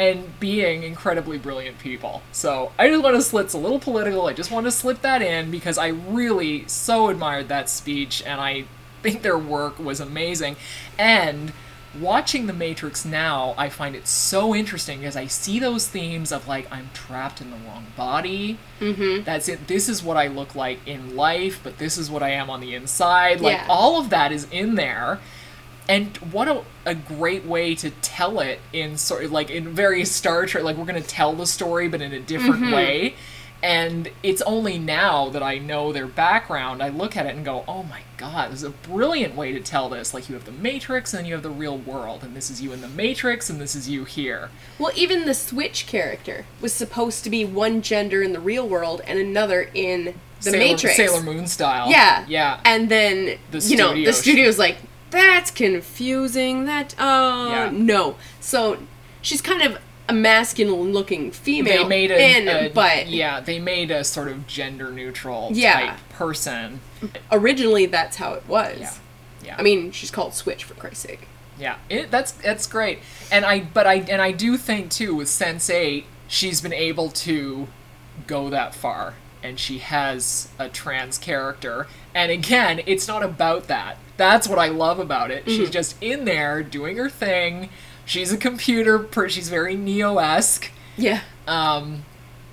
[0.01, 2.23] and being incredibly brilliant people.
[2.33, 3.45] So I just want to slip.
[3.45, 4.27] It's a little political.
[4.27, 8.41] I just want to slip that in because I really so admired that speech, and
[8.41, 8.65] I
[9.03, 10.57] think their work was amazing.
[10.99, 11.53] And
[12.01, 16.49] watching The Matrix now, I find it so interesting because I see those themes of
[16.49, 18.59] like I'm trapped in the wrong body.
[18.81, 19.25] Mm-hmm.
[19.25, 19.67] That's it.
[19.67, 22.61] This is what I look like in life, but this is what I am on
[22.61, 23.41] the inside.
[23.41, 23.67] Like Yeah.
[23.69, 25.19] all of that is in there.
[25.91, 30.05] And what a, a great way to tell it in sort of like in very
[30.05, 32.73] Star Trek, like we're gonna tell the story but in a different Mhm.
[32.75, 33.15] way.
[33.63, 37.63] And it's only now that I know their background, I look at it and go,
[37.69, 40.15] oh my god, this is a brilliant way to tell this.
[40.15, 42.63] Like, you have the Matrix and then you have the real world, and this is
[42.63, 44.49] you in the Matrix and this is you here.
[44.79, 49.03] Well, even the Switch character was supposed to be one gender in the real world
[49.07, 50.97] and another in the Sailor, Matrix.
[50.97, 51.91] Sailor Moon style.
[51.91, 52.25] Yeah.
[52.29, 52.61] Yeah.
[52.65, 54.77] And then The you know studio the sh- studio's like
[55.11, 56.65] that's confusing.
[56.67, 57.71] That uh Yeah.
[57.73, 58.17] no.
[58.41, 58.79] So
[59.23, 61.85] she's kind of a masculine looking female.
[61.85, 65.73] they made a, and, a- but yeah, they made a sort of gender neutral Yeah.
[65.93, 66.81] type person.
[67.31, 68.79] originally that's how it was.
[68.81, 68.93] Yeah.
[69.45, 69.57] Yeah.
[69.59, 71.27] I mean, she's called Switch for Christ's sake.
[71.59, 73.01] Yeah, it, that's that's great,
[73.31, 77.69] and I but I and I do think too with Sense8, she's been able to
[78.27, 83.99] go that far, and she has a trans character, and again, it's not about that.
[84.21, 85.45] That's what I love about it.
[85.47, 85.73] She's Mhm.
[85.73, 87.71] just in there doing her thing.
[88.05, 88.99] She's a computer.
[88.99, 90.71] Per- she's very Neo esque.
[90.99, 91.21] Yeah.
[91.49, 92.05] Um,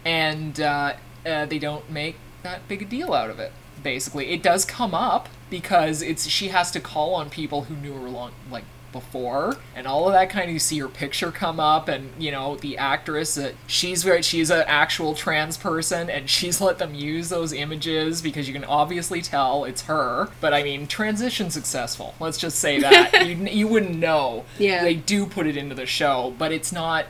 [0.05, 0.93] and uh,
[1.25, 3.51] uh, they don't make that big a deal out of it.
[3.83, 7.93] Basically, it does come up because it's she has to call on people who knew
[7.95, 11.59] her long like before and all of that kind of you see her picture come
[11.59, 16.29] up and you know the actress uh, she's very she's an actual trans person and
[16.29, 20.29] she's let them use those images because you can obviously tell it's her.
[20.41, 23.13] But i mean transition successful let's just say that.
[23.27, 24.45] You, you wouldn't know.
[24.57, 24.83] Yeah.
[24.83, 27.07] they do put it into the show but it's not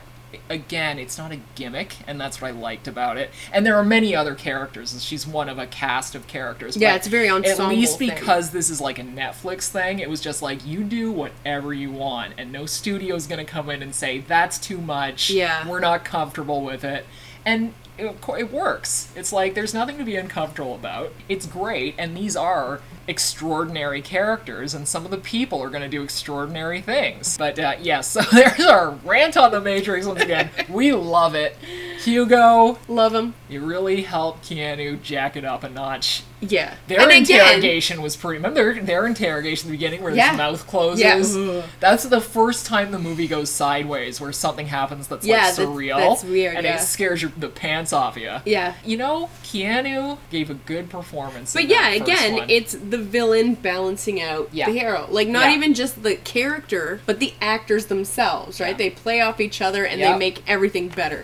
[0.49, 3.29] again it's not a gimmick and that's what i liked about it.
[3.53, 6.95] And there are many other characters and she's one of a cast of characters Yeah,
[6.95, 8.09] it's very at ensemble least thing.
[8.09, 11.91] because this is like a netflix thing it was just like you do whatever you
[11.91, 15.29] want and no studio's gonna come in and say that's too much.
[15.29, 15.67] Yeah.
[15.67, 17.05] we're not comfortable with it.
[17.45, 19.11] And it, it works.
[19.15, 21.13] It's like there's nothing to be uncomfortable about.
[21.29, 25.87] It's great and these are extraordinary characters and some of the people are going to
[25.89, 30.49] do extraordinary things but uh, yes so there's our rant on the matrix once again
[30.69, 31.55] we love it
[32.03, 36.75] hugo love him you really helped keanu jack it up a notch Yeah.
[36.87, 38.37] their and again, interrogation was pretty.
[38.37, 40.29] Remember their, their interrogation at the beginning where Yeah.
[40.29, 41.35] his mouth closes?
[41.35, 41.63] Yeah.
[41.79, 45.97] That's the first time the movie goes sideways where something happens that's Yeah, like surreal.
[45.97, 46.75] that's weird, And yeah.
[46.75, 48.35] it scares your, the pants off you.
[48.45, 48.75] Yeah.
[48.85, 51.55] You know, Keanu gave a good performance.
[51.55, 52.49] in But yeah, again, one.
[52.49, 54.65] it's the villain balancing out Yeah.
[54.67, 55.07] the hero.
[55.09, 55.55] Like not Yeah.
[55.55, 58.77] even just the character, but the actors themselves, right?
[58.77, 60.13] They play off each other and Yep.
[60.13, 61.23] they make everything better.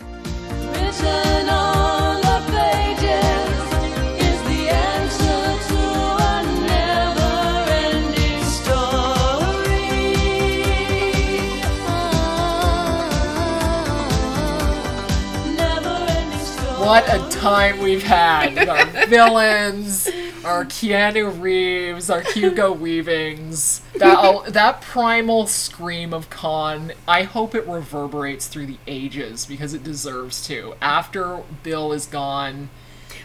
[16.84, 20.06] What a time we've had with our villains,
[20.44, 23.82] our Keanu Reeves, our Hugo Weavings.
[23.96, 26.92] That that primal scream of Khan.
[27.08, 30.76] I hope it reverberates through the ages because it deserves to.
[30.82, 32.70] After Bill is gone,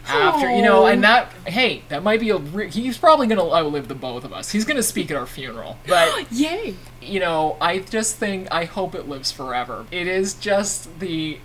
[0.07, 2.37] after you know, and that hey, that might be a.
[2.37, 4.53] Re- he's probably gonna outlive the both of us.
[4.53, 6.77] He's gonna speak at our funeral, but Yay!
[7.03, 9.85] you know, I just think I hope it lives forever.
[9.91, 11.39] It is just the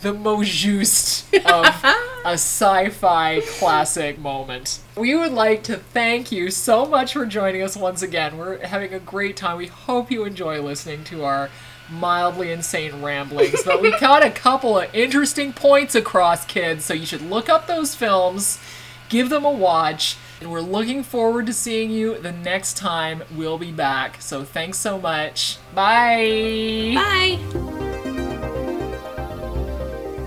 [0.00, 1.84] the most juste of
[2.24, 4.80] a sci-fi classic moment.
[4.96, 8.38] We would like to thank you so much for joining us once again.
[8.38, 9.58] We're having a great time.
[9.58, 11.50] We hope you enjoy listening to our
[11.90, 17.06] mildly insane ramblings, but we got a couple of interesting points across, kids, so you
[17.06, 18.60] should look up those films,
[19.08, 23.58] give them a watch, and we're looking forward to seeing you the next time we'll
[23.58, 24.22] be back.
[24.22, 25.58] So thanks so much.
[25.74, 26.92] Bye.
[26.94, 27.89] Bye.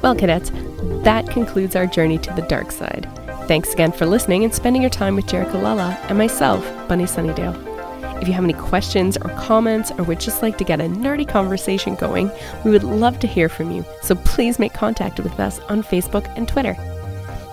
[0.03, 0.51] Well, cadets,
[1.03, 3.09] that concludes our journey to the dark side.
[3.47, 7.55] Thanks again for listening and spending your time with Jerrica Lala and myself, Bunny Sunnydale.
[8.21, 11.27] If you have any questions or comments or would just like to get a nerdy
[11.27, 12.29] conversation going,
[12.65, 16.29] we would love to hear from you, so please make contact with us on Facebook
[16.35, 16.75] and Twitter.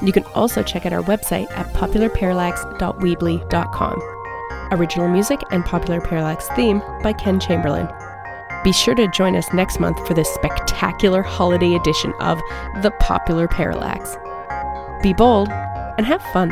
[0.03, 4.03] You can also check out our website at popularparallax.weebly.com.
[4.73, 7.89] Original music and Popular Parallax theme by Ken Chamberlain.
[8.63, 12.39] Be sure to join us next month for this spectacular holiday edition of
[12.83, 14.17] The Popular Parallax.
[15.03, 16.51] Be bold and have fun.